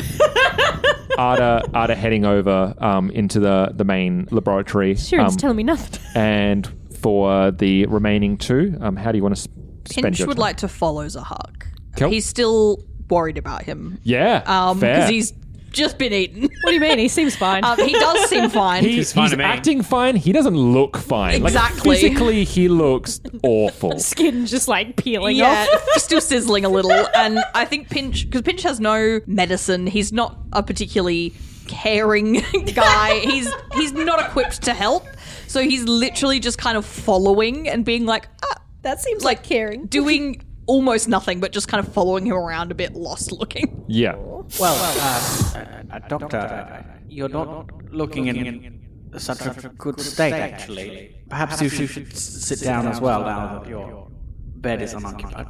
Ada 1.18 1.62
Ada 1.74 1.94
heading 1.94 2.24
over 2.24 2.74
um, 2.78 3.10
into 3.10 3.38
the 3.40 3.70
the 3.74 3.84
main 3.84 4.26
laboratory. 4.30 4.96
Sure, 4.96 5.20
um, 5.20 5.26
it's 5.26 5.36
telling 5.36 5.56
me 5.56 5.62
nothing. 5.62 6.00
and 6.14 6.68
for 7.00 7.50
the 7.50 7.86
remaining 7.86 8.36
two, 8.38 8.76
um, 8.80 8.96
how 8.96 9.12
do 9.12 9.18
you 9.18 9.22
want 9.22 9.34
to 9.36 9.40
sp- 9.44 9.52
spend 9.86 10.04
Pinch 10.06 10.18
your 10.18 10.28
would 10.28 10.36
time? 10.36 10.40
like 10.42 10.56
to 10.58 10.68
follow 10.68 11.04
Zahak. 11.06 11.66
Cool. 11.96 12.08
He's 12.10 12.26
still 12.26 12.82
worried 13.10 13.38
about 13.38 13.62
him. 13.62 13.98
yeah, 14.02 14.42
Um, 14.46 14.80
fair. 14.80 14.96
because 14.96 15.10
he's 15.10 15.32
just 15.74 15.98
been 15.98 16.12
eaten. 16.12 16.48
What 16.64 16.70
do 16.70 16.74
you 16.74 16.80
mean? 16.80 16.98
He 16.98 17.08
seems 17.08 17.36
fine. 17.36 17.62
um, 17.62 17.78
he 17.78 17.92
does 17.92 18.30
seem 18.30 18.48
fine. 18.48 18.82
He- 18.84 18.96
he's 18.96 19.14
acting 19.16 19.82
fine. 19.82 20.16
He 20.16 20.32
doesn't 20.32 20.56
look 20.56 20.96
fine. 20.96 21.44
Exactly. 21.44 21.90
Like 21.90 22.00
physically, 22.00 22.44
he 22.44 22.68
looks 22.68 23.20
awful. 23.42 23.98
Skin 23.98 24.46
just 24.46 24.66
like 24.66 24.96
peeling 24.96 25.36
yeah, 25.36 25.66
off. 25.70 25.88
still 25.96 26.22
sizzling 26.22 26.64
a 26.64 26.70
little. 26.70 27.06
And 27.14 27.38
I 27.54 27.66
think 27.66 27.90
Pinch, 27.90 28.24
because 28.24 28.40
Pinch 28.42 28.62
has 28.62 28.80
no 28.80 29.20
medicine, 29.26 29.86
he's 29.86 30.10
not 30.10 30.38
a 30.52 30.62
particularly 30.62 31.34
caring 31.66 32.42
guy. 32.74 33.18
he's 33.20 33.52
he's 33.74 33.92
not 33.92 34.20
equipped 34.20 34.62
to 34.62 34.72
help, 34.72 35.06
so 35.46 35.60
he's 35.60 35.84
literally 35.84 36.40
just 36.40 36.56
kind 36.56 36.78
of 36.78 36.86
following 36.86 37.68
and 37.68 37.84
being 37.84 38.06
like, 38.06 38.28
ah, 38.42 38.62
that 38.82 39.00
seems 39.00 39.24
like, 39.24 39.42
caring. 39.42 39.86
doing 39.86 40.42
almost 40.66 41.08
nothing, 41.08 41.40
but 41.40 41.52
just 41.52 41.68
kind 41.68 41.86
of 41.86 41.92
following 41.92 42.26
him 42.26 42.34
around, 42.34 42.70
a 42.72 42.74
bit 42.74 42.94
lost 42.94 43.32
looking. 43.32 43.84
Yeah. 43.88 44.14
Well, 44.16 44.74
uh, 44.76 45.58
uh, 45.58 45.94
uh, 45.94 45.98
Doctor, 46.08 46.84
you're 47.08 47.28
not 47.28 47.70
looking 47.92 48.26
in 48.26 48.80
such 49.18 49.40
a 49.46 49.68
good 49.78 50.00
state, 50.00 50.32
actually. 50.32 51.16
Perhaps 51.28 51.60
you 51.62 51.68
should, 51.68 51.90
should 51.90 52.12
s- 52.12 52.20
sit 52.22 52.60
down 52.60 52.86
as 52.86 53.00
well 53.00 53.20
now 53.22 53.58
that 53.60 53.68
your 53.68 54.08
bed 54.56 54.82
is 54.82 54.94
unoccupied. 54.94 55.46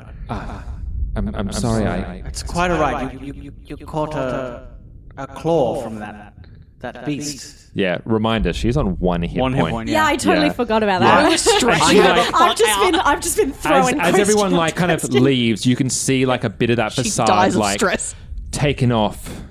I'm, 1.16 1.32
I'm 1.34 1.52
sorry. 1.52 1.86
I 1.86 2.16
It's 2.26 2.42
quite 2.42 2.70
all 2.70 2.80
right. 2.80 3.12
You, 3.14 3.20
you, 3.20 3.32
you, 3.42 3.52
you 3.78 3.86
caught 3.86 4.14
a, 4.16 4.76
a 5.16 5.26
claw 5.28 5.80
from 5.82 6.00
that 6.00 6.34
that 6.80 7.06
beast. 7.06 7.63
Yeah. 7.74 7.98
Reminder: 8.04 8.52
she's 8.52 8.76
on 8.76 8.98
one 8.98 9.22
hit 9.22 9.38
One 9.40 9.52
hit 9.52 9.60
point. 9.62 9.72
point, 9.72 9.88
Yeah, 9.90 10.06
I 10.06 10.16
totally 10.16 10.46
Yeah. 10.46 10.52
forgot 10.52 10.82
about 10.82 11.02
Yeah. 11.02 11.08
that. 11.08 11.24
I 11.26 11.28
was 11.28 11.40
stretching 11.42 12.00
I, 12.00 12.16
like- 12.16 12.34
have 12.34 12.56
just 12.56 12.80
been, 12.80 12.94
I've 12.96 13.20
just 13.20 13.36
been 13.36 13.50
As, 13.50 13.56
throwing. 13.56 13.94
as 14.00 14.10
question 14.10 14.20
everyone 14.20 14.46
on 14.46 14.52
like 14.52 14.74
kind 14.76 14.90
of 14.92 15.00
question. 15.02 15.22
leaves, 15.24 15.66
you 15.66 15.76
can 15.76 15.90
see 15.90 16.24
like 16.26 16.44
a 16.44 16.50
bit 16.50 16.70
of 16.70 16.76
that 16.76 16.92
She 16.92 17.02
facade 17.02 17.26
dies 17.26 17.54
of 17.54 17.60
like 17.60 17.78
stress. 17.78 18.14
taken 18.50 18.90
off. 18.92 19.42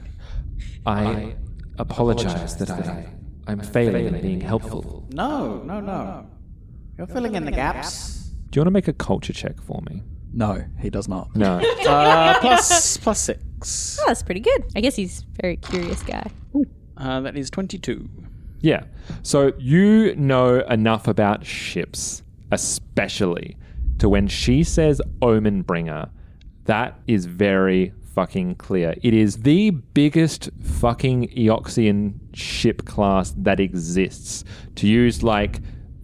I 0.85 1.35
apologize 1.79 2.55
that 2.57 2.69
I 2.69 3.07
I'm 3.47 3.59
failing 3.59 4.05
in 4.07 4.21
being 4.21 4.41
helpful. 4.41 5.05
No, 5.11 5.61
no, 5.63 5.79
no. 5.81 6.25
You're 6.97 7.07
filling 7.07 7.35
in 7.35 7.45
the 7.45 7.51
gaps. 7.51 8.31
Do 8.49 8.57
you 8.57 8.61
want 8.61 8.67
to 8.67 8.71
make 8.71 8.87
a 8.87 8.93
culture 8.93 9.33
check 9.33 9.59
for 9.61 9.81
me? 9.89 10.03
No, 10.33 10.63
he 10.79 10.89
does 10.89 11.07
not. 11.07 11.35
No. 11.35 11.59
Uh, 11.87 12.39
plus 12.39 12.97
plus 12.97 13.19
six. 13.19 13.97
Oh, 14.01 14.05
that's 14.07 14.23
pretty 14.23 14.39
good. 14.39 14.63
I 14.75 14.81
guess 14.81 14.95
he's 14.95 15.21
a 15.21 15.41
very 15.41 15.57
curious 15.57 16.01
guy. 16.03 16.29
Uh, 16.97 17.21
that 17.21 17.35
is 17.35 17.49
twenty-two. 17.49 18.09
Yeah. 18.61 18.83
So 19.23 19.51
you 19.57 20.15
know 20.15 20.59
enough 20.69 21.07
about 21.07 21.45
ships, 21.45 22.23
especially 22.51 23.57
to 23.99 24.07
when 24.07 24.27
she 24.27 24.63
says 24.63 25.01
Omen 25.21 25.63
Bringer, 25.63 26.09
that 26.65 26.99
is 27.07 27.25
very 27.25 27.93
fucking 28.13 28.55
clear. 28.55 28.95
It 29.01 29.13
is 29.13 29.37
the 29.37 29.71
biggest 29.71 30.49
fucking 30.61 31.29
Eoxian 31.29 32.13
ship 32.33 32.85
class 32.85 33.33
that 33.37 33.59
exists. 33.59 34.43
To 34.75 34.87
use 34.87 35.23
like 35.23 35.61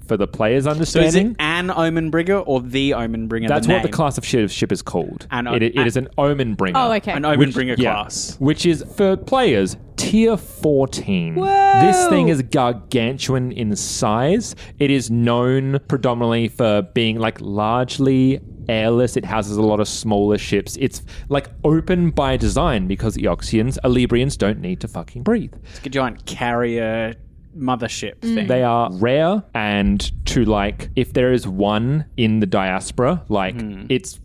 for 0.09 0.17
the 0.17 0.27
player's 0.27 0.65
So 0.65 0.71
is 0.71 0.75
understanding. 0.75 1.31
it 1.31 1.35
an 1.39 1.71
Omen 1.71 2.09
Bringer 2.09 2.39
or 2.39 2.59
the 2.59 2.93
Omen 2.95 3.27
Bringer? 3.29 3.47
that's 3.47 3.65
the 3.67 3.73
what 3.73 3.83
the 3.83 3.89
class 3.89 4.17
of 4.17 4.25
ship, 4.25 4.49
ship 4.49 4.71
is 4.73 4.81
called. 4.81 5.25
An 5.31 5.47
o- 5.47 5.53
it, 5.53 5.63
it 5.63 5.77
an- 5.77 5.87
is 5.87 5.95
an 5.95 6.09
Omen 6.17 6.55
Bringer. 6.55 6.77
Oh, 6.77 6.91
okay. 6.93 7.13
An 7.13 7.23
Omen 7.23 7.39
Which- 7.39 7.53
Bringer 7.55 7.75
yeah, 7.77 7.93
class. 7.93 8.35
Which 8.39 8.65
is 8.65 8.83
for 8.97 9.15
players 9.15 9.77
tier 9.95 10.35
14. 10.37 11.35
Whoa. 11.35 11.45
This 11.81 12.07
thing 12.07 12.27
is 12.29 12.41
gargantuan 12.41 13.51
in 13.51 13.75
size. 13.75 14.55
It 14.79 14.91
is 14.91 15.09
known 15.11 15.79
predominantly 15.87 16.47
for 16.47 16.81
being 16.81 17.19
like 17.19 17.39
largely 17.41 18.39
airless. 18.69 19.17
It 19.17 19.25
houses 19.25 19.57
a 19.57 19.61
lot 19.61 19.79
of 19.79 19.87
smaller 19.87 20.37
ships. 20.37 20.77
It's 20.79 21.01
like 21.27 21.49
open 21.63 22.11
by 22.11 22.37
design 22.37 22.87
because 22.87 23.17
Eoxians, 23.17 23.77
Elebrians 23.83 24.37
don't 24.37 24.59
need 24.61 24.79
to 24.81 24.87
fucking 24.87 25.23
breathe. 25.23 25.53
It's 25.65 25.79
like 25.79 25.85
a 25.87 25.89
giant 25.89 26.25
carrier 26.25 27.15
mothership 27.59 28.15
Mm. 28.21 28.33
thing. 28.35 28.47
They 28.47 28.63
are 28.63 28.89
rare 28.93 29.43
and 29.53 29.99
to 30.27 30.45
like 30.45 30.89
if 30.95 31.13
there 31.13 31.33
is 31.33 31.47
one 31.47 32.05
in 32.17 32.39
the 32.39 32.45
diaspora, 32.45 33.23
like 33.29 33.55
it's 33.89 34.19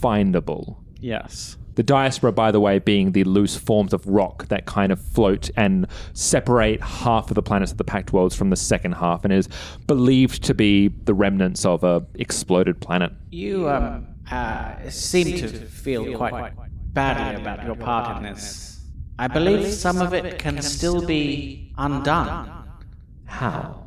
findable. 0.00 0.76
yes. 1.00 1.56
The 1.76 1.84
diaspora, 1.84 2.32
by 2.32 2.50
the 2.50 2.60
way, 2.60 2.78
being 2.78 3.12
the 3.12 3.24
loose 3.24 3.56
forms 3.56 3.94
of 3.94 4.04
rock 4.06 4.48
that 4.48 4.66
kind 4.66 4.92
of 4.92 5.00
float 5.00 5.48
and 5.56 5.86
separate 6.12 6.82
half 6.82 7.30
of 7.30 7.36
the 7.36 7.42
planets 7.42 7.70
of 7.72 7.78
the 7.78 7.84
Pact 7.84 8.12
Worlds 8.12 8.34
from 8.36 8.50
the 8.50 8.56
second 8.56 8.92
half, 8.96 9.24
and 9.24 9.32
is 9.32 9.48
believed 9.86 10.42
to 10.44 10.52
be 10.52 10.88
the 11.04 11.14
remnants 11.14 11.64
of 11.64 11.82
a 11.84 12.04
exploded 12.16 12.80
planet. 12.80 13.12
You 13.30 13.70
um, 13.70 14.08
uh, 14.30 14.74
seem 14.90 15.38
to 15.38 15.48
feel 15.48 16.14
quite 16.16 16.52
badly 16.92 17.40
about 17.40 17.64
your 17.64 17.76
part 17.76 18.16
in 18.18 18.24
this. 18.24 18.84
I 19.18 19.28
believe 19.28 19.66
some 19.68 20.02
of 20.02 20.12
it 20.12 20.38
can 20.38 20.60
still 20.60 21.06
be 21.06 21.72
undone. 21.78 22.59
How? 23.30 23.86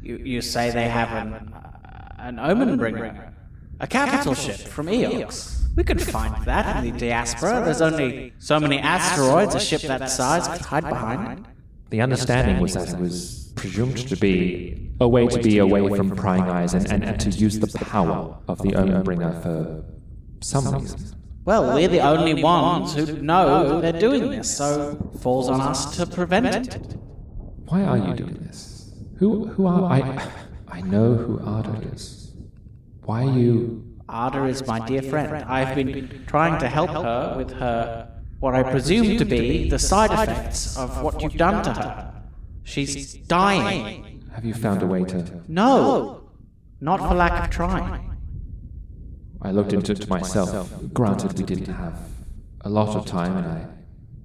You, 0.00 0.16
you 0.16 0.40
say 0.40 0.70
they 0.70 0.88
have 0.88 1.10
an, 1.10 1.52
uh, 1.52 2.14
an 2.18 2.38
omen 2.38 2.78
bringer. 2.78 3.34
A 3.80 3.86
capital 3.86 4.34
ship 4.34 4.56
from 4.56 4.86
Eox. 4.86 5.66
We 5.76 5.84
could 5.84 6.02
find 6.02 6.44
that 6.46 6.84
in 6.84 6.92
the 6.92 6.98
diaspora. 6.98 7.62
There's 7.64 7.82
only 7.82 8.32
so 8.38 8.58
many 8.58 8.78
asteroids 8.78 9.54
a 9.54 9.60
ship 9.60 9.82
that 9.82 10.08
size 10.10 10.48
could 10.48 10.66
hide 10.66 10.88
behind. 10.88 11.46
The 11.90 12.00
understanding 12.00 12.60
was 12.60 12.74
that 12.74 12.88
it 12.88 12.98
was 12.98 13.52
presumed 13.56 13.98
to 14.08 14.16
be 14.16 14.90
a 15.00 15.08
way 15.08 15.26
to 15.26 15.40
be 15.40 15.58
away 15.58 15.96
from 15.96 16.10
prying 16.16 16.42
eyes 16.42 16.74
and, 16.74 16.90
and, 16.90 17.04
and 17.04 17.20
to 17.20 17.30
use 17.30 17.58
the 17.58 17.78
power 17.78 18.36
of 18.48 18.62
the 18.62 18.74
omen 18.74 19.02
bringer 19.02 19.32
for 19.40 19.84
some 20.40 20.64
reason. 20.74 21.00
Well, 21.44 21.74
we're 21.74 21.88
the 21.88 22.00
only 22.00 22.42
ones 22.42 22.94
who 22.94 23.06
know 23.22 23.80
they're 23.80 23.92
doing 23.92 24.30
this, 24.30 24.56
so 24.56 25.10
falls 25.20 25.48
on 25.48 25.60
us 25.60 25.96
to 25.96 26.06
prevent 26.06 26.46
it. 26.46 26.98
Why 27.68 27.82
are 27.84 27.98
you 27.98 28.14
doing 28.14 28.38
this? 28.46 28.90
Who 29.18 29.46
who 29.46 29.66
are 29.66 29.82
I? 29.92 30.26
I 30.68 30.80
know 30.80 31.14
who 31.14 31.38
Ada 31.40 31.74
is. 31.92 32.32
Why 33.02 33.24
are 33.24 33.38
you? 33.38 33.84
Ada 34.10 34.44
is 34.46 34.66
my 34.66 34.80
dear 34.86 35.02
friend. 35.02 35.44
I've 35.44 35.74
been 35.74 36.24
trying 36.26 36.58
to 36.60 36.68
help 36.68 36.90
her 36.90 37.34
with 37.36 37.50
her, 37.52 38.08
what 38.40 38.54
I 38.54 38.62
presume 38.62 39.18
to 39.18 39.24
be 39.24 39.68
the 39.68 39.78
side 39.78 40.12
effects 40.12 40.78
of 40.78 41.02
what 41.02 41.20
you've 41.22 41.36
done 41.36 41.62
to 41.64 41.72
her. 41.74 42.22
She's 42.64 43.14
dying. 43.14 44.22
Have 44.34 44.46
you 44.46 44.54
found 44.54 44.82
a 44.82 44.86
way 44.86 45.04
to? 45.04 45.42
No, 45.48 46.30
not 46.80 47.00
for 47.00 47.14
lack 47.14 47.44
of 47.44 47.50
trying. 47.50 48.16
I 49.42 49.50
looked 49.50 49.74
into 49.74 49.92
it 49.92 50.08
myself. 50.08 50.72
Granted, 50.94 51.38
we 51.38 51.44
didn't 51.44 51.74
have 51.74 52.00
a 52.62 52.70
lot 52.70 52.96
of 52.96 53.04
time, 53.04 53.36
and 53.36 53.46
I 53.46 53.66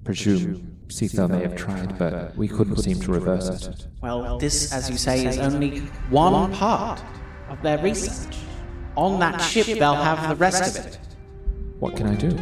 presume 0.02 0.73
Cethel 0.88 1.28
may 1.28 1.40
have 1.42 1.56
tried, 1.56 1.98
but 1.98 2.36
we 2.36 2.46
couldn't 2.48 2.76
seem 2.76 3.00
to 3.00 3.12
reverse 3.12 3.66
it. 3.66 3.86
Well, 4.02 4.38
this, 4.38 4.72
as 4.72 4.90
you 4.90 4.96
say, 4.96 5.26
is 5.26 5.38
only 5.38 5.80
one 6.10 6.52
part 6.52 7.02
of 7.48 7.60
their 7.62 7.78
research. 7.78 8.36
On 8.96 9.18
that 9.20 9.38
ship, 9.38 9.66
they'll 9.66 9.94
have 9.94 10.28
the 10.28 10.36
rest 10.36 10.78
of 10.78 10.86
it. 10.86 10.98
What 11.80 11.96
can 11.96 12.06
I 12.06 12.14
do? 12.14 12.36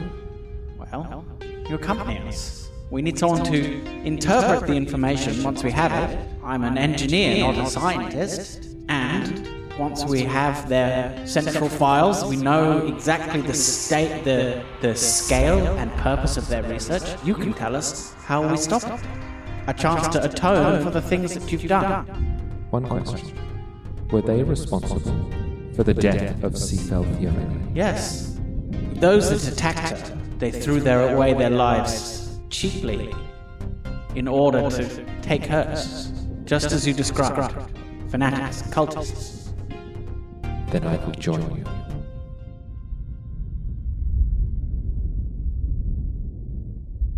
Well, 0.79 1.25
you 1.69 1.77
accompany 1.77 2.19
us. 2.29 2.69
We 2.91 3.01
need 3.01 3.19
someone 3.19 3.45
to 3.45 3.83
interpret 4.05 4.67
the 4.67 4.75
information 4.75 5.43
once 5.43 5.63
we 5.65 5.71
have 5.71 5.93
it. 6.11 6.19
I'm 6.45 6.63
an 6.65 6.77
engineer, 6.77 7.39
not 7.39 7.67
a 7.67 7.71
scientist. 7.71 8.77
And 8.89 9.49
once 9.83 10.05
we 10.05 10.23
have 10.23 10.69
their 10.69 11.27
central 11.27 11.69
files, 11.69 12.25
we 12.25 12.37
know 12.37 12.87
exactly 12.87 13.41
the 13.41 13.55
state, 13.55 14.23
the 14.23 14.63
the 14.81 14.95
scale 14.95 15.67
and 15.81 15.91
purpose 16.09 16.37
of 16.37 16.47
their 16.53 16.63
research. 16.75 17.07
You 17.25 17.35
can 17.35 17.53
tell 17.53 17.75
us 17.75 18.15
how 18.29 18.39
we 18.51 18.57
stop 18.57 18.85
it. 18.85 19.01
A 19.67 19.75
chance 19.75 20.07
to 20.15 20.19
atone 20.29 20.85
for 20.85 20.91
the 20.99 21.03
things 21.11 21.35
that 21.35 21.51
you've 21.51 21.67
done. 21.67 22.07
One 22.71 22.87
question: 22.95 23.37
Were 24.13 24.25
they 24.31 24.41
responsible 24.45 25.17
for 25.75 25.83
the 25.83 25.95
death 25.95 26.45
of 26.45 26.57
Cethel 26.57 27.05
Theorini? 27.15 27.61
Yes. 27.75 28.39
Those 29.07 29.25
that 29.33 29.43
attacked 29.53 30.09
her, 30.09 30.19
they 30.39 30.53
threw 30.53 30.79
their 30.81 31.03
away 31.13 31.35
their 31.35 31.55
lives 31.67 32.39
cheaply 32.51 33.13
in 34.15 34.29
order 34.29 34.63
to 34.79 34.85
take 35.23 35.45
hers, 35.47 36.13
just 36.45 36.71
as 36.71 36.87
you 36.87 36.95
described. 36.95 37.55
Fanatics, 38.11 38.63
cultists. 38.77 39.42
Then 40.73 40.87
I 40.87 40.97
will 41.05 41.13
join 41.13 41.43
you. 41.55 41.65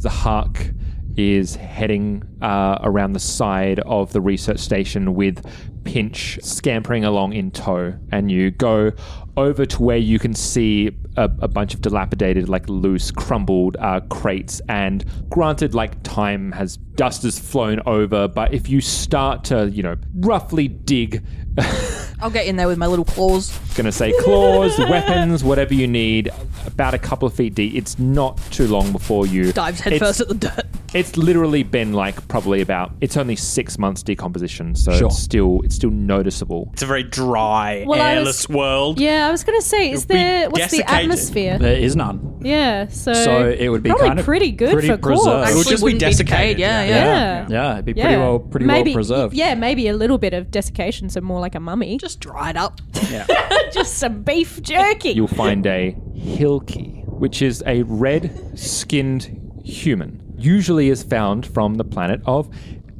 Zahak 0.01 0.77
is 1.17 1.55
heading 1.55 2.25
uh, 2.43 2.79
around 2.83 3.13
the 3.13 3.21
side 3.21 3.79
of 3.87 4.13
the 4.13 4.21
research 4.21 4.59
station 4.59 5.15
with 5.15 5.47
Pinch 5.85 6.41
scampering 6.43 7.05
along 7.05 7.35
in 7.35 7.53
tow, 7.53 7.95
and 8.11 8.29
you 8.29 8.51
go 8.51 8.91
over 9.37 9.65
to 9.67 9.83
where 9.83 9.99
you 9.99 10.19
can 10.19 10.35
see 10.35 10.91
a, 11.17 11.31
a 11.41 11.47
bunch 11.47 11.75
of 11.75 11.81
dilapidated, 11.81 12.49
like 12.49 12.69
loose, 12.69 13.13
crumbled 13.13 13.77
uh, 13.79 14.01
crates. 14.11 14.61
And 14.69 15.05
granted, 15.29 15.75
like 15.75 16.03
time 16.03 16.51
has 16.53 16.77
dust 16.77 17.23
has 17.23 17.39
flown 17.39 17.81
over, 17.87 18.27
but 18.27 18.53
if 18.53 18.69
you 18.69 18.81
start 18.81 19.45
to, 19.45 19.71
you 19.71 19.85
know, 19.85 19.95
roughly 20.17 20.67
dig. 20.67 21.25
I'll 22.25 22.31
get 22.31 22.47
in 22.47 22.57
there 22.57 22.69
with 22.69 22.79
my 22.79 22.87
little 22.87 23.05
claws. 23.05 23.51
Gonna 23.77 23.91
say 23.93 24.13
claws, 24.21 24.79
weapons, 24.79 25.43
whatever 25.43 25.75
you 25.75 25.87
need. 25.89 26.31
About 26.67 26.95
a 26.95 26.99
couple 26.99 27.27
of 27.27 27.35
feet 27.35 27.55
deep. 27.55 27.75
It's 27.75 27.99
not 27.99 28.39
too 28.51 28.69
long 28.69 28.93
before 28.93 29.27
you 29.27 29.53
Dives 29.53 29.81
headfirst 29.81 30.21
at 30.21 30.29
the 30.29 30.35
dirt. 30.35 30.65
It's 30.95 31.17
literally 31.17 31.65
been 31.65 31.93
like 31.93 32.27
probably 32.29 32.61
about. 32.61 32.93
It's 33.01 33.17
only 33.17 33.35
six 33.35 33.77
months 33.79 34.03
decomposition, 34.05 34.77
so 34.77 34.93
Sure. 34.93 35.09
it's 35.09 35.19
still 35.19 35.61
it's 35.65 35.75
still 35.75 35.91
noticeable. 35.91 36.71
It's 36.73 36.83
a 36.83 36.87
very 36.87 37.03
dry, 37.03 37.85
Well, 37.87 38.01
I 38.01 38.15
was- 38.15 38.19
airless 38.19 38.49
world. 38.49 39.01
Yeah, 39.01 39.27
I 39.29 39.31
was 39.33 39.43
going 39.43 39.59
to 39.61 39.67
say, 39.67 39.91
is 39.91 40.03
You'll 40.09 40.09
be 40.09 40.15
there 40.23 40.51
what's 40.51 40.71
the 40.71 40.77
desiccated. 40.79 41.03
atmosphere? 41.05 41.59
There 41.59 41.77
is 41.77 41.97
none. 41.97 42.39
Yeah, 42.43 42.87
so 42.89 43.13
So 43.13 43.49
it 43.51 43.69
would 43.69 43.83
be 43.83 43.91
probably 43.91 44.07
kind 44.09 44.19
of 44.21 44.25
pretty 44.25 44.53
good 44.53 44.73
pretty 44.73 44.87
for 44.89 44.97
corpse. 44.99 45.23
preserved. 45.25 45.51
It 45.51 45.55
would 45.57 45.67
just 45.67 45.81
be 45.81 45.83
wouldn't 45.85 46.01
be 46.01 46.07
desiccated. 46.07 46.57
decayed, 46.57 46.59
yeah, 46.61 46.85
Yeah. 46.85 47.05
yeah. 47.05 47.47
Yeah, 47.51 47.73
it'd 47.73 47.85
be 47.87 47.93
Yeah. 47.97 48.05
pretty 48.05 48.21
well 48.21 48.39
pretty 48.39 48.67
maybe, 48.67 48.91
well 48.91 48.95
preserved. 48.95 49.35
Yeah, 49.35 49.55
maybe 49.57 49.89
a 49.89 49.95
little 49.97 50.19
bit 50.19 50.33
of 50.33 50.51
desiccation, 50.53 51.09
so 51.11 51.21
more 51.21 51.41
like 51.41 51.55
a 51.57 51.61
mummy. 51.61 51.99
Just 51.99 52.21
dried 52.21 52.57
up. 52.57 52.81
Just 53.73 53.99
some 53.99 54.23
beef 54.23 54.61
jerky. 54.63 55.11
You'll 55.11 55.27
find 55.29 55.67
a 55.67 55.97
Hilki, 56.17 57.07
which 57.09 57.43
is 57.43 57.63
a 57.67 57.83
red-skinned 57.83 59.63
human. 59.65 60.21
Usually 60.37 60.91
is 60.91 61.03
found 61.03 61.47
from 61.47 61.75
the 61.75 61.85
planet 61.85 62.21
of 62.27 62.51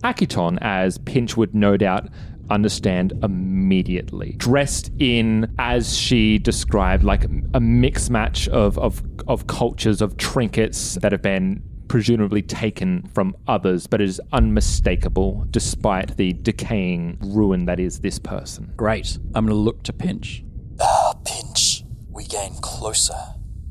Akiton, 0.03 0.59
as 0.61 0.99
Pinch 0.99 1.37
would 1.37 1.55
no 1.55 1.77
doubt 1.77 2.09
understand 2.51 3.13
immediately. 3.23 4.35
Dressed 4.37 4.91
in, 4.99 5.55
as 5.59 5.97
she 5.97 6.39
described, 6.39 7.05
like 7.05 7.25
a 7.55 7.61
mix 7.61 8.11
match 8.11 8.49
of, 8.49 8.79
of, 8.79 9.03
of 9.27 9.47
cultures, 9.47 10.03
of 10.03 10.17
trinkets 10.17 10.97
that 10.97 11.13
have 11.13 11.23
been 11.23 11.63
presumably 11.89 12.43
taken 12.43 13.03
from 13.15 13.37
others, 13.47 13.87
but 13.87 14.01
is 14.01 14.21
unmistakable 14.33 15.47
despite 15.51 16.17
the 16.17 16.33
decaying 16.33 17.19
ruin 17.21 17.67
that 17.67 17.79
is 17.79 18.01
this 18.01 18.19
person. 18.19 18.73
Great. 18.77 19.19
I'm 19.35 19.47
going 19.47 19.57
to 19.57 19.63
look 19.63 19.83
to 19.85 19.93
Pinch. 19.93 20.45
Ah, 20.81 21.15
Pinch. 21.25 21.85
We 22.11 22.25
gain 22.25 22.55
closer 22.61 23.15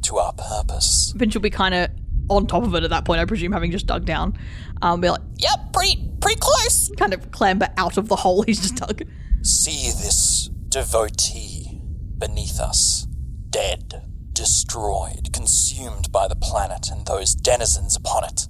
to 0.04 0.18
our 0.18 0.34
purpose. 0.34 1.13
Pinch 1.18 1.34
will 1.34 1.42
be 1.42 1.50
kind 1.50 1.74
of 1.74 1.89
on 2.30 2.48
top 2.48 2.63
of 2.63 2.74
it 2.76 2.84
at 2.84 2.89
that 2.89 3.06
point, 3.06 3.20
I 3.20 3.26
presume, 3.26 3.52
having 3.52 3.72
just 3.72 3.88
dug 3.88 4.06
down. 4.06 4.38
Um, 4.82 5.02
be 5.02 5.10
like, 5.10 5.22
yep, 5.38 5.74
pretty, 5.74 6.10
pretty 6.22 6.39
close. 6.39 6.92
Kind 6.98 7.13
of 7.13 7.32
clamber 7.32 7.70
out 7.78 7.98
of 7.98 8.08
the 8.08 8.16
hole 8.16 8.44
he's 8.44 8.60
just 8.62 8.76
dug. 8.76 9.02
See 9.42 9.92
this 9.92 10.50
devotee 10.70 11.82
beneath 12.18 12.60
us, 12.60 13.08
dead, 13.50 14.10
destroyed, 14.32 15.32
consumed 15.34 16.12
by 16.12 16.28
the 16.28 16.36
planet 16.36 16.89
and 16.92 17.06
those 17.06 17.36
denizens 17.36 17.96
upon 17.96 18.24
it. 18.26 18.48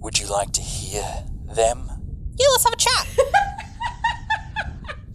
Would 0.00 0.18
you 0.18 0.26
like 0.26 0.52
to 0.52 0.60
hear 0.60 1.24
them? 1.46 1.88
Yeah, 2.36 2.46
let's 2.50 2.64
have 2.64 2.72
a 2.72 2.76
chat. 2.76 3.08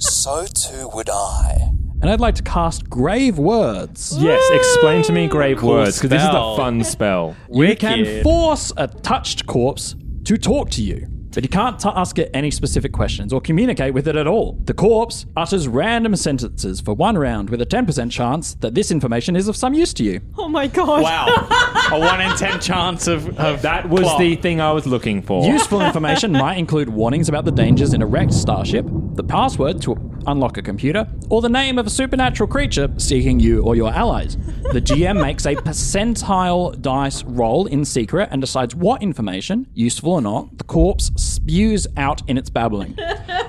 So 0.01 0.45
too 0.45 0.89
would 0.93 1.09
I. 1.09 1.71
And 2.01 2.09
I'd 2.09 2.21
like 2.21 2.35
to 2.35 2.43
cast 2.43 2.89
Grave 2.89 3.37
Words. 3.37 4.15
Yes, 4.19 4.41
explain 4.53 5.03
to 5.03 5.11
me 5.11 5.27
grave 5.27 5.57
Cool 5.57 5.71
words, 5.71 5.97
because 5.97 6.09
this 6.11 6.21
is 6.21 6.27
a 6.27 6.31
spell. 6.31 6.55
fun 6.55 6.83
spell. 6.83 7.35
You 7.51 7.75
can 7.75 7.99
Wicked. 7.99 8.23
force 8.23 8.71
a 8.77 8.87
touched 8.87 9.45
corpse 9.45 9.95
to 10.23 10.37
talk 10.37 10.69
to 10.71 10.81
you, 10.81 11.05
but 11.31 11.43
you 11.43 11.49
can't 11.49 11.79
t- 11.79 11.89
ask 11.95 12.17
it 12.19 12.29
any 12.33 12.51
specific 12.51 12.91
questions 12.91 13.31
or 13.33 13.39
communicate 13.41 13.93
with 13.93 14.07
it 14.07 14.15
at 14.15 14.27
all. 14.27 14.57
The 14.65 14.73
corpse 14.73 15.25
utters 15.35 15.67
random 15.67 16.15
sentences 16.15 16.81
for 16.81 16.93
one 16.93 17.17
round 17.17 17.49
with 17.49 17.61
a 17.61 17.65
10% 17.65 18.11
chance 18.11 18.55
that 18.55 18.73
this 18.75 18.91
information 18.91 19.35
is 19.35 19.47
of 19.47 19.55
some 19.55 19.73
use 19.73 19.93
to 19.95 20.03
you. 20.03 20.21
oh 20.37 20.49
my 20.49 20.67
god. 20.67 21.03
Wow. 21.03 21.27
a 21.91 21.99
1 21.99 22.21
in 22.21 22.35
10 22.37 22.59
chance 22.59 23.07
of, 23.07 23.27
of 23.39 23.61
That 23.61 23.89
was 23.89 24.01
plot. 24.03 24.19
the 24.19 24.35
thing 24.37 24.59
I 24.61 24.71
was 24.71 24.85
looking 24.85 25.21
for. 25.21 25.45
Useful 25.45 25.81
information 25.81 26.31
might 26.31 26.57
include 26.57 26.89
warnings 26.89 27.29
about 27.29 27.45
the 27.45 27.51
dangers 27.51 27.93
in 27.93 28.01
a 28.01 28.05
wrecked 28.05 28.33
starship, 28.33 28.85
the 29.13 29.23
password 29.23 29.81
to 29.83 29.95
unlock 30.27 30.57
a 30.57 30.61
computer, 30.61 31.07
or 31.29 31.41
the 31.41 31.49
name 31.49 31.79
of 31.79 31.87
a 31.87 31.89
supernatural 31.89 32.47
creature 32.47 32.89
seeking 32.97 33.39
you 33.39 33.61
or 33.63 33.75
your 33.75 33.91
allies. 33.91 34.35
The 34.73 34.81
GM 34.81 35.21
makes 35.21 35.45
a 35.45 35.55
percentile 35.55 36.79
dice 36.81 37.23
roll 37.23 37.65
in 37.67 37.85
secret 37.85 38.29
and 38.31 38.41
decides 38.41 38.75
what 38.75 39.01
information, 39.01 39.67
useful 39.73 40.13
or 40.13 40.21
not, 40.21 40.57
the 40.57 40.63
corpse 40.63 41.11
spews 41.19 41.85
out 41.97 42.27
in 42.29 42.37
its 42.37 42.49
babbling. 42.49 42.97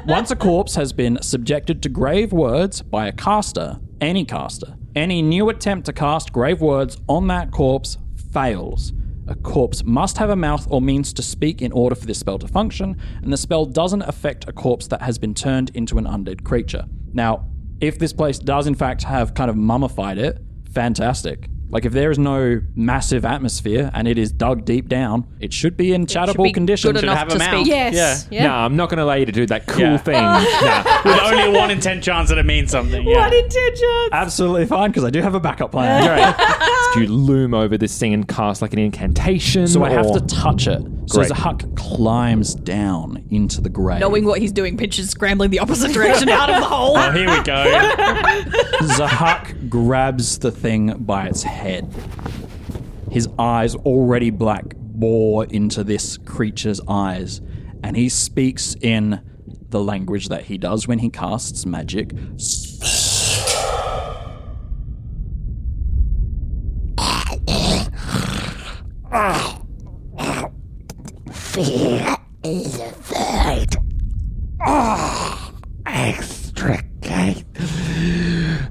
Once 0.07 0.31
a 0.31 0.37
corpse 0.37 0.75
has 0.75 0.93
been 0.93 1.21
subjected 1.23 1.83
to 1.83 1.89
grave 1.89 2.33
words 2.33 2.83
by 2.83 3.07
a 3.07 3.13
caster, 3.13 3.79
any 4.01 4.25
caster, 4.25 4.77
any 4.97 5.23
new 5.23 5.49
attempt 5.49 5.87
to 5.87 5.93
cast 5.93 6.33
grave 6.33 6.61
words 6.61 6.99
on 7.09 7.29
that 7.29 7.51
corpse 7.51 7.97
fails. 8.33 8.93
A 9.29 9.35
corpse 9.37 9.85
must 9.85 10.19
have 10.19 10.31
a 10.31 10.37
mouth 10.37 10.67
or 10.71 10.81
means 10.81 11.13
to 11.13 11.23
speak 11.23 11.63
in 11.63 11.71
order 11.71 11.95
for 11.95 12.07
this 12.07 12.19
spell 12.19 12.39
to 12.41 12.49
function, 12.49 12.97
and 13.23 13.33
the 13.33 13.37
spell 13.37 13.65
doesn't 13.65 14.03
affect 14.03 14.49
a 14.49 14.53
corpse 14.53 14.89
that 14.89 15.03
has 15.03 15.19
been 15.19 15.35
turned 15.35 15.71
into 15.75 15.99
an 15.99 16.05
undead 16.05 16.43
creature. 16.43 16.85
Now, 17.13 17.47
if 17.81 17.99
this 17.99 18.13
place 18.13 18.39
does 18.39 18.67
in 18.67 18.75
fact 18.75 19.05
have 19.05 19.35
kind 19.35 19.49
of 19.49 19.57
mummified 19.57 20.19
it, 20.19 20.39
fantastic. 20.73 21.49
Like 21.71 21.85
if 21.85 21.93
there 21.93 22.11
is 22.11 22.19
no 22.19 22.61
massive 22.75 23.25
atmosphere 23.25 23.91
and 23.95 24.09
it 24.09 24.19
is 24.19 24.33
dug 24.33 24.65
deep 24.65 24.89
down, 24.89 25.27
it 25.39 25.53
should 25.53 25.77
be 25.77 25.93
in 25.95 26.07
chattable 26.07 26.45
be 26.45 26.53
condition. 26.53 26.93
good 26.93 27.05
enough 27.05 27.17
have 27.19 27.33
a 27.33 27.39
mouth. 27.39 27.49
speak. 27.61 27.67
Yes. 27.69 28.27
Yeah. 28.31 28.41
Yeah. 28.43 28.47
No, 28.49 28.55
I'm 28.55 28.77
not 28.77 28.89
going 28.91 28.99
to 28.99 29.05
allow 29.05 29.15
you 29.15 29.27
to 29.27 29.33
do 29.33 29.47
that 29.47 29.67
cool 29.67 29.81
Yeah. 29.83 29.97
thing. 29.99 30.15
Nah. 30.61 31.03
With 31.05 31.21
only 31.23 31.45
a 31.57 31.59
one 31.61 31.71
in 31.71 31.81
ten 31.81 32.03
chance 32.03 32.29
that 32.31 32.39
it 32.39 32.47
means 32.47 32.71
something. 32.71 33.07
Yeah. 33.11 33.19
What 33.19 33.33
intentions? 33.33 34.09
Absolutely 34.13 34.67
fine 34.67 34.91
because 34.91 35.05
I 35.05 35.11
do 35.11 35.23
have 35.23 35.35
a 35.35 35.41
backup 35.41 35.71
plan. 35.73 36.07
Right. 36.07 36.35
Do 36.95 37.03
you 37.03 37.07
loom 37.09 37.55
over 37.55 37.79
this 37.79 37.99
thing 37.99 38.13
and 38.15 38.27
cast 38.27 38.63
like 38.63 38.73
an 38.73 38.79
incantation? 38.79 39.67
So 39.67 39.85
I 39.85 39.91
have 39.91 40.07
or- 40.07 40.19
to 40.19 40.27
touch 40.27 40.67
it. 40.67 40.83
So 41.07 41.19
Great. 41.19 41.31
Zahak 41.31 41.77
climbs 41.77 42.55
down 42.55 43.25
into 43.31 43.61
the 43.61 43.69
grave. 43.69 44.01
Knowing 44.01 44.25
what 44.25 44.41
he's 44.41 44.53
doing, 44.53 44.77
Pinch 44.77 44.99
is 44.99 45.11
scrambling 45.11 45.51
the 45.51 45.59
opposite 45.59 45.93
direction 45.93 46.29
out 46.29 46.51
of 46.51 46.57
the 46.61 46.67
hole. 46.67 46.97
Oh, 46.97 47.11
here 47.11 47.29
we 47.29 47.43
go. 47.43 47.65
Zahak 48.97 49.69
grabs 49.69 50.39
the 50.39 50.51
thing 50.51 50.95
by 50.99 51.27
its 51.27 51.43
head. 51.43 51.93
His 53.11 53.29
eyes, 53.39 53.75
already 53.75 54.31
black, 54.31 54.75
bore 54.77 55.45
into 55.47 55.83
this 55.83 56.17
creature's 56.19 56.81
eyes, 56.87 57.41
and 57.83 57.97
he 57.97 58.09
speaks 58.09 58.77
in 58.81 59.21
the 59.71 59.83
language 59.83 60.29
that 60.29 60.45
he 60.45 60.59
does 60.59 60.87
when 60.87 60.99
he 61.01 61.11
casts 61.11 61.67
magic. 61.67 62.13
Fear 71.33 72.17
is 72.45 72.79
a 72.79 72.91
third. 72.93 73.77
Ah, 74.61 75.53
extricate. 75.85 77.45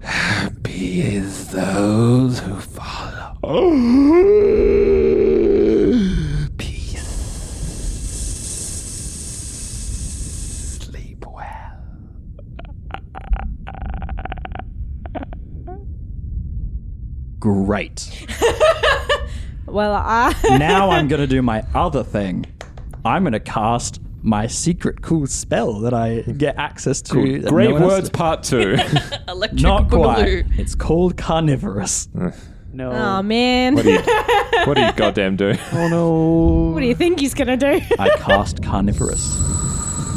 Happy 0.02 1.02
is 1.02 1.50
those 1.50 2.40
who 2.40 2.56
follow. 2.56 3.36
Peace. 6.58 7.04
Sleep 10.80 11.26
well. 11.28 11.84
Great. 17.40 18.26
Well, 19.72 19.94
I. 19.94 20.34
now 20.58 20.90
I'm 20.92 21.08
going 21.08 21.22
to 21.22 21.28
do 21.28 21.42
my 21.42 21.64
other 21.74 22.04
thing. 22.04 22.46
I'm 23.06 23.24
going 23.24 23.34
to 23.34 23.40
cast 23.40 24.02
my 24.22 24.48
secret 24.48 25.02
cool 25.02 25.26
spell 25.28 25.80
that 25.80 25.94
I 25.94 26.22
get 26.22 26.58
access 26.58 27.02
to. 27.04 27.14
Cool. 27.14 27.42
that 27.42 27.50
Grave 27.50 27.70
no 27.70 27.74
one 27.76 27.84
else 27.84 27.92
words 27.94 28.10
does. 28.10 28.18
part 28.18 28.44
two. 28.44 28.78
Electric 29.28 29.62
Not 29.62 29.88
boogaloo. 29.88 30.44
quite. 30.44 30.60
It's 30.60 30.76
called 30.76 31.16
carnivorous. 31.16 32.10
No. 32.74 32.92
Oh 32.92 33.24
man. 33.24 33.76
what 33.76 33.84
do 33.86 33.92
you, 33.94 34.02
what 34.66 34.74
do 34.76 34.82
you 34.82 34.92
goddamn 34.96 35.38
do? 35.38 35.54
Oh 35.74 35.88
no. 35.88 36.72
What 36.74 36.82
do 36.82 36.86
you 36.86 36.94
think 36.96 37.20
he's 37.20 37.34
gonna 37.34 37.58
do? 37.58 37.80
I 37.98 38.10
cast 38.20 38.62
carnivorous. 38.62 39.38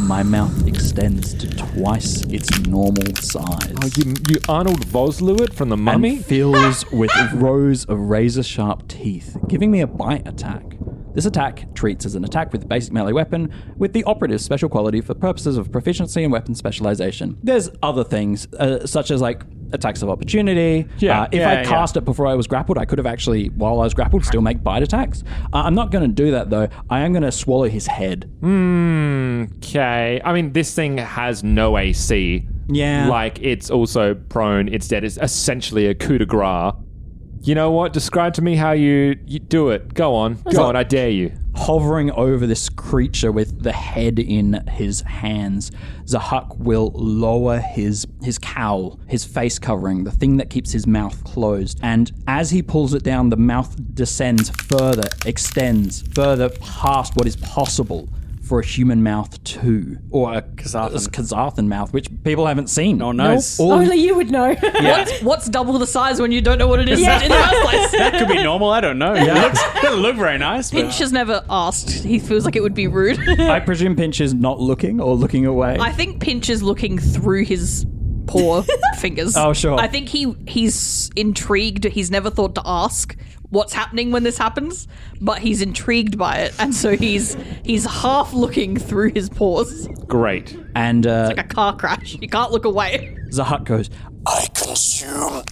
My 0.03 0.25
mouth 0.25 0.67
extends 0.67 1.33
to 1.35 1.49
twice 1.57 2.23
its 2.25 2.59
normal 2.67 3.15
size. 3.17 3.73
Oh, 3.83 3.89
you, 3.97 4.15
you 4.29 4.41
Arnold 4.49 4.85
Vosloo 4.87 5.53
from 5.55 5.69
the 5.69 5.77
mummy? 5.77 6.17
and 6.17 6.27
fills 6.27 6.85
with 6.91 7.11
rows 7.35 7.85
of 7.85 7.99
razor 8.01 8.43
sharp 8.43 8.89
teeth, 8.89 9.37
giving 9.49 9.71
me 9.71 9.81
a 9.81 9.87
bite 9.87 10.27
attack. 10.27 10.65
This 11.15 11.27
attack 11.27 11.75
treats 11.75 12.07
as 12.07 12.15
an 12.15 12.25
attack 12.25 12.53
with 12.53 12.69
basic 12.69 12.93
melee 12.93 13.13
weapon, 13.13 13.53
with 13.77 13.93
the 13.93 14.05
operative 14.05 14.41
special 14.41 14.69
quality 14.69 15.01
for 15.01 15.15
purposes 15.15 15.57
of 15.57 15.71
proficiency 15.73 16.23
and 16.25 16.33
weapon 16.33 16.55
specialization. 16.55 17.39
There's 17.43 17.71
other 17.83 18.05
things, 18.05 18.47
uh, 18.55 18.87
such 18.87 19.11
as 19.11 19.21
like 19.21 19.43
attacks 19.73 20.03
of 20.03 20.11
opportunity. 20.11 20.87
Yeah, 20.99 21.23
Uh, 21.23 21.29
if 21.33 21.41
yeah, 21.41 21.49
I 21.51 21.53
yeah. 21.55 21.65
cast 21.65 21.97
it 21.97 22.05
before 22.05 22.27
I 22.27 22.35
was 22.35 22.47
grappled, 22.47 22.77
I 22.79 22.85
could 22.85 22.99
have 22.99 23.07
actually, 23.07 23.49
while 23.49 23.81
I 23.81 23.85
was 23.85 23.95
grappled, 23.95 24.25
still 24.25 24.43
make 24.43 24.63
bite 24.63 24.83
attacks. 24.83 25.23
Uh, 25.53 25.63
I'm 25.65 25.75
not 25.75 25.91
going 25.91 26.03
to 26.09 26.15
do 26.15 26.31
that 26.33 26.51
though. 26.51 26.69
I 26.91 27.01
am 27.01 27.13
going 27.13 27.23
to 27.23 27.33
swallow 27.33 27.69
his 27.69 27.87
head. 27.87 28.31
Hmm. 28.41 29.45
Okay. 29.59 30.21
I 30.25 30.33
mean, 30.33 30.53
this 30.53 30.75
thing 30.75 30.99
has 30.99 31.43
no 31.43 31.79
AC. 31.79 32.47
Yeah. 32.69 33.09
Like, 33.09 33.41
it's 33.43 33.71
also 33.71 34.15
prone. 34.15 34.69
It's 34.69 34.89
dead. 34.89 35.05
It's 35.05 35.19
essentially 35.21 35.87
a 35.87 35.95
coup 35.95 36.19
de 36.19 36.27
grace. 36.27 36.73
You 37.45 37.57
know 37.57 37.73
what? 37.73 37.93
Describe 37.93 38.35
to 38.35 38.43
me 38.43 38.55
how 38.55 38.71
you, 38.71 39.19
you 39.27 39.41
do 39.41 39.71
it. 39.71 39.95
Go 39.95 40.15
on. 40.15 40.35
Go 40.53 40.63
on. 40.63 40.77
I 40.77 40.85
dare 40.85 41.11
you. 41.11 41.33
hovering 41.55 42.11
over 42.13 42.47
this 42.47 42.69
creature 42.69 43.33
with 43.33 43.63
the 43.63 43.73
head 43.73 44.19
in 44.19 44.65
his 44.69 45.01
hands, 45.03 45.73
Zahak 46.07 46.57
will 46.59 46.93
lower 46.95 47.59
his 47.59 48.07
his 48.23 48.39
cowl, 48.39 48.99
his 49.09 49.25
face 49.25 49.59
covering, 49.59 50.05
the 50.05 50.11
thing 50.13 50.37
that 50.37 50.51
keeps 50.51 50.73
his 50.73 50.87
mouth 50.87 51.23
closed. 51.25 51.81
And 51.83 52.13
as 52.27 52.51
he 52.51 52.63
pulls 52.63 52.95
it 52.95 53.03
down, 53.03 53.31
the 53.31 53.37
mouth 53.37 53.77
descends 53.95 54.51
further, 54.51 55.09
extends 55.27 56.03
further 56.15 56.49
past 56.49 57.17
what 57.17 57.27
is 57.27 57.37
possible 57.37 58.09
for 58.53 58.61
a 58.61 58.67
human 58.67 59.03
mouth 59.03 59.43
too, 59.45 59.97
or 60.11 60.35
a 60.35 60.43
Kasathan, 60.43 61.09
Kasathan 61.09 61.69
mouth, 61.69 61.91
which 61.95 62.07
people 62.23 62.47
haven't 62.47 62.67
seen. 62.69 63.01
Oh 63.01 63.11
no. 63.11 63.29
Nice. 63.33 63.59
All 63.59 63.73
Only 63.73 63.97
you 63.97 64.15
would 64.15 64.31
know. 64.31 64.55
What's, 64.63 65.23
what's 65.23 65.49
double 65.49 65.79
the 65.79 65.87
size 65.87 66.21
when 66.21 66.33
you 66.33 66.43
don't 66.43 66.59
know 66.59 66.67
what 66.67 66.79
it 66.79 66.91
is 66.91 67.01
Yeah. 67.01 67.23
in 67.23 67.31
the 67.31 67.35
first 67.35 67.63
place? 67.63 67.91
That 68.03 68.19
could 68.19 68.29
be 68.29 68.43
normal. 68.43 68.69
I 68.69 68.83
don't 68.83 68.99
know. 68.99 69.15
Yeah. 69.15 69.39
It 69.39 69.41
looks, 69.41 69.81
doesn't 69.81 70.01
look 70.03 70.17
very 70.17 70.37
nice. 70.37 70.71
But 70.71 70.83
Pinch 70.83 70.99
has 70.99 71.13
never 71.13 71.43
asked. 71.49 71.91
He 72.05 72.19
feels 72.19 72.45
like 72.45 72.55
it 72.55 72.61
would 72.63 72.75
be 72.75 72.89
rude. 72.89 73.27
I 73.41 73.59
presume 73.61 73.97
Pinch 73.97 74.21
is 74.21 74.35
not 74.35 74.61
looking 74.61 75.01
or 75.01 75.15
looking 75.15 75.47
away. 75.47 75.79
I 75.81 75.91
think 75.91 76.21
Pinch 76.21 76.51
is 76.51 76.63
looking 76.63 76.99
through 76.99 77.47
his 77.47 77.87
poor 78.27 78.65
fingers. 78.99 79.37
Oh, 79.37 79.53
sure. 79.53 79.79
I 79.79 79.87
think 79.89 80.09
he 80.09 80.35
he's 80.47 81.11
intrigued. 81.17 81.85
He's 81.85 82.11
never 82.11 82.31
thought 82.31 82.55
to 82.57 82.63
ask 82.65 83.17
what's 83.51 83.73
happening 83.75 84.11
when 84.13 84.23
this 84.23 84.39
happens, 84.39 84.89
but 85.21 85.39
he's 85.41 85.61
intrigued 85.61 86.17
by 86.17 86.37
it, 86.39 86.55
and 86.59 86.75
so 86.75 86.97
he's 86.97 87.37
he's 87.65 87.85
half 87.85 88.33
looking 88.33 88.77
through 88.79 89.13
his 89.13 89.29
paws. 89.29 89.89
Great. 90.07 90.59
and 90.75 91.07
uh, 91.07 91.27
Like 91.29 91.39
a 91.39 91.55
car 91.55 91.77
crash. 91.77 92.17
You 92.21 92.29
can't 92.29 92.51
look 92.51 92.65
away. 92.65 93.17
Zahak 93.31 93.65
goes, 93.65 93.91
I 94.27 94.47
consume. 94.55 95.43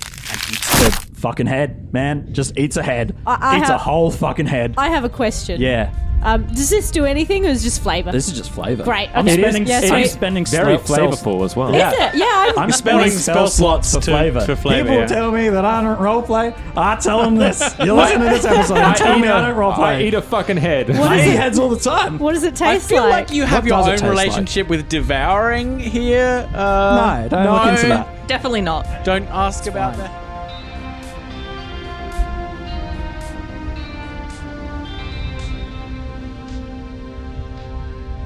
The 0.51 1.07
fucking 1.15 1.47
head, 1.47 1.93
man. 1.93 2.33
Just 2.33 2.59
eats 2.59 2.77
a 2.77 2.83
head. 2.83 3.17
I- 3.27 3.39
I 3.41 3.61
eats 3.61 3.69
a 3.71 3.79
whole 3.79 4.11
fucking 4.11 4.47
head. 4.47 4.75
I 4.77 4.89
have 4.89 5.05
a 5.05 5.09
question. 5.09 5.61
yeah. 5.61 5.93
Um, 6.23 6.45
does 6.49 6.69
this 6.69 6.91
do 6.91 7.07
anything, 7.07 7.47
or 7.47 7.49
is 7.49 7.63
it 7.63 7.65
just 7.65 7.83
flavor? 7.83 8.13
This 8.13 8.29
is 8.29 8.37
just 8.37 8.51
flavor. 8.51 8.85
Great, 8.85 9.09
I'm 9.15 9.25
okay. 9.27 9.33
It 9.33 9.39
is- 9.41 9.55
spending, 9.55 9.67
yeah, 9.67 9.77
I'm 9.79 9.87
sweet. 9.89 10.09
spending 10.11 10.45
Very 10.45 10.77
spell- 10.77 11.09
flavorful 11.09 11.45
as 11.47 11.57
well. 11.57 11.73
Yeah. 11.75 11.89
Is 11.89 11.95
it? 12.15 12.19
Yeah. 12.19 12.27
I'm, 12.29 12.59
I'm 12.59 12.73
spending 12.83 13.09
spell 13.11 13.47
spell 13.47 13.49
slots 13.49 13.89
slots 13.89 13.95
for 13.95 14.01
to- 14.03 14.11
flavor. 14.19 14.41
for 14.43 14.55
flavor, 14.55 14.83
People 14.83 15.01
yeah. 15.01 15.07
tell 15.07 15.33
me 15.33 15.49
that 15.49 15.65
I 15.65 15.83
don't 15.83 15.97
roleplay. 15.99 16.55
I 16.77 16.97
tell 16.97 17.23
them 17.23 17.37
this. 17.37 17.61
You 17.83 17.95
listen 17.95 18.19
to 18.21 18.27
this 18.27 18.45
episode 18.45 18.77
and 18.77 18.97
tell 18.97 19.19
me 19.19 19.29
I 19.29 19.47
don't 19.47 19.57
roleplay. 19.57 19.79
I 19.79 19.95
roleplay. 19.95 20.03
eat 20.03 20.13
a 20.13 20.21
fucking 20.21 20.59
head. 20.59 20.91
I 20.91 21.17
eat 21.27 21.31
heads 21.37 21.59
all 21.59 21.71
the 21.71 21.81
time. 21.81 22.19
what 22.19 22.35
does 22.35 22.43
it 22.43 22.61
I 22.61 22.75
taste 22.75 22.91
feel 22.91 23.03
like? 23.03 23.29
like 23.29 23.33
you 23.35 23.45
have 23.45 23.63
What 23.65 23.69
your 23.71 23.79
does 23.79 23.87
it 23.87 23.91
own 23.93 23.99
taste 24.01 24.11
relationship 24.11 24.69
with 24.69 24.91
devouring 24.91 25.79
here. 25.79 26.47
Uh, 26.55 27.23
No, 27.23 27.29
don't 27.31 27.51
look 27.51 27.67
into 27.79 27.89
that. 27.89 28.29
Definitely 28.29 28.61
not. 28.61 28.87
Don't 29.07 29.27
ask 29.29 29.65
about 29.67 29.97
that. 29.97 30.11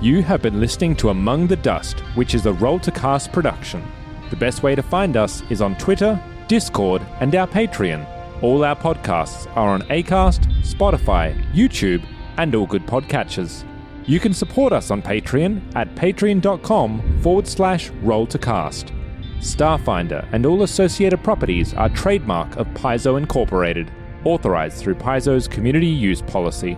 You 0.05 0.23
have 0.25 0.43
been 0.43 0.61
listening 0.61 0.97
to 0.97 1.09
Among 1.09 1.47
the 1.47 1.57
Dust, 1.57 2.01
which 2.15 2.35
is 2.35 2.45
a 2.45 2.53
Role 2.53 2.79
to 2.79 2.91
Cast 2.91 3.33
production. 3.33 3.83
The 4.29 4.37
best 4.37 4.63
way 4.63 4.75
to 4.75 4.83
find 4.83 5.17
us 5.17 5.43
is 5.49 5.63
on 5.63 5.79
Twitter, 5.79 6.23
Discord, 6.47 7.01
and 7.21 7.35
our 7.35 7.47
Patreon. 7.47 8.07
All 8.43 8.67
our 8.67 8.77
podcasts 8.77 9.47
are 9.57 9.71
on 9.71 9.81
Acast, 9.85 10.45
Spotify, 10.61 11.35
YouTube, 11.55 12.05
and 12.37 12.55
all 12.55 12.67
good 12.67 12.87
podcatchers. 12.87 13.65
You 14.05 14.21
can 14.21 14.35
support 14.35 14.75
us 14.75 14.91
on 14.91 15.01
Patreon 15.01 15.75
at 15.75 15.95
patreon.com 15.95 17.21
forward 17.23 17.49
slash 17.49 17.89
role 18.03 18.27
to 18.27 18.39
cast. 18.39 18.93
Starfinder 19.39 20.29
and 20.33 20.45
all 20.45 20.65
associated 20.65 21.25
properties 21.25 21.73
are 21.73 21.89
trademark 21.89 22.57
of 22.57 22.67
Paizo 22.75 23.17
Incorporated, 23.17 23.91
authorized 24.25 24.77
through 24.77 24.97
Paizo's 24.97 25.49
community 25.49 25.87
use 25.87 26.21
policy. 26.21 26.77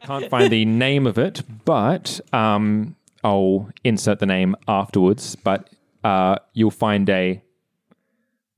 I 0.00 0.06
can't 0.06 0.30
find 0.30 0.52
the 0.52 0.64
name 0.64 1.06
of 1.06 1.18
it, 1.18 1.42
but 1.64 2.20
um, 2.32 2.96
I'll 3.24 3.70
insert 3.84 4.20
the 4.20 4.26
name 4.26 4.54
afterwards. 4.66 5.34
But 5.36 5.70
uh, 6.04 6.36
you'll 6.52 6.70
find 6.70 7.08
a, 7.10 7.42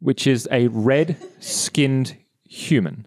which 0.01 0.26
is 0.26 0.49
a 0.51 0.68
red 0.68 1.16
skinned 1.38 2.16
human. 2.45 3.07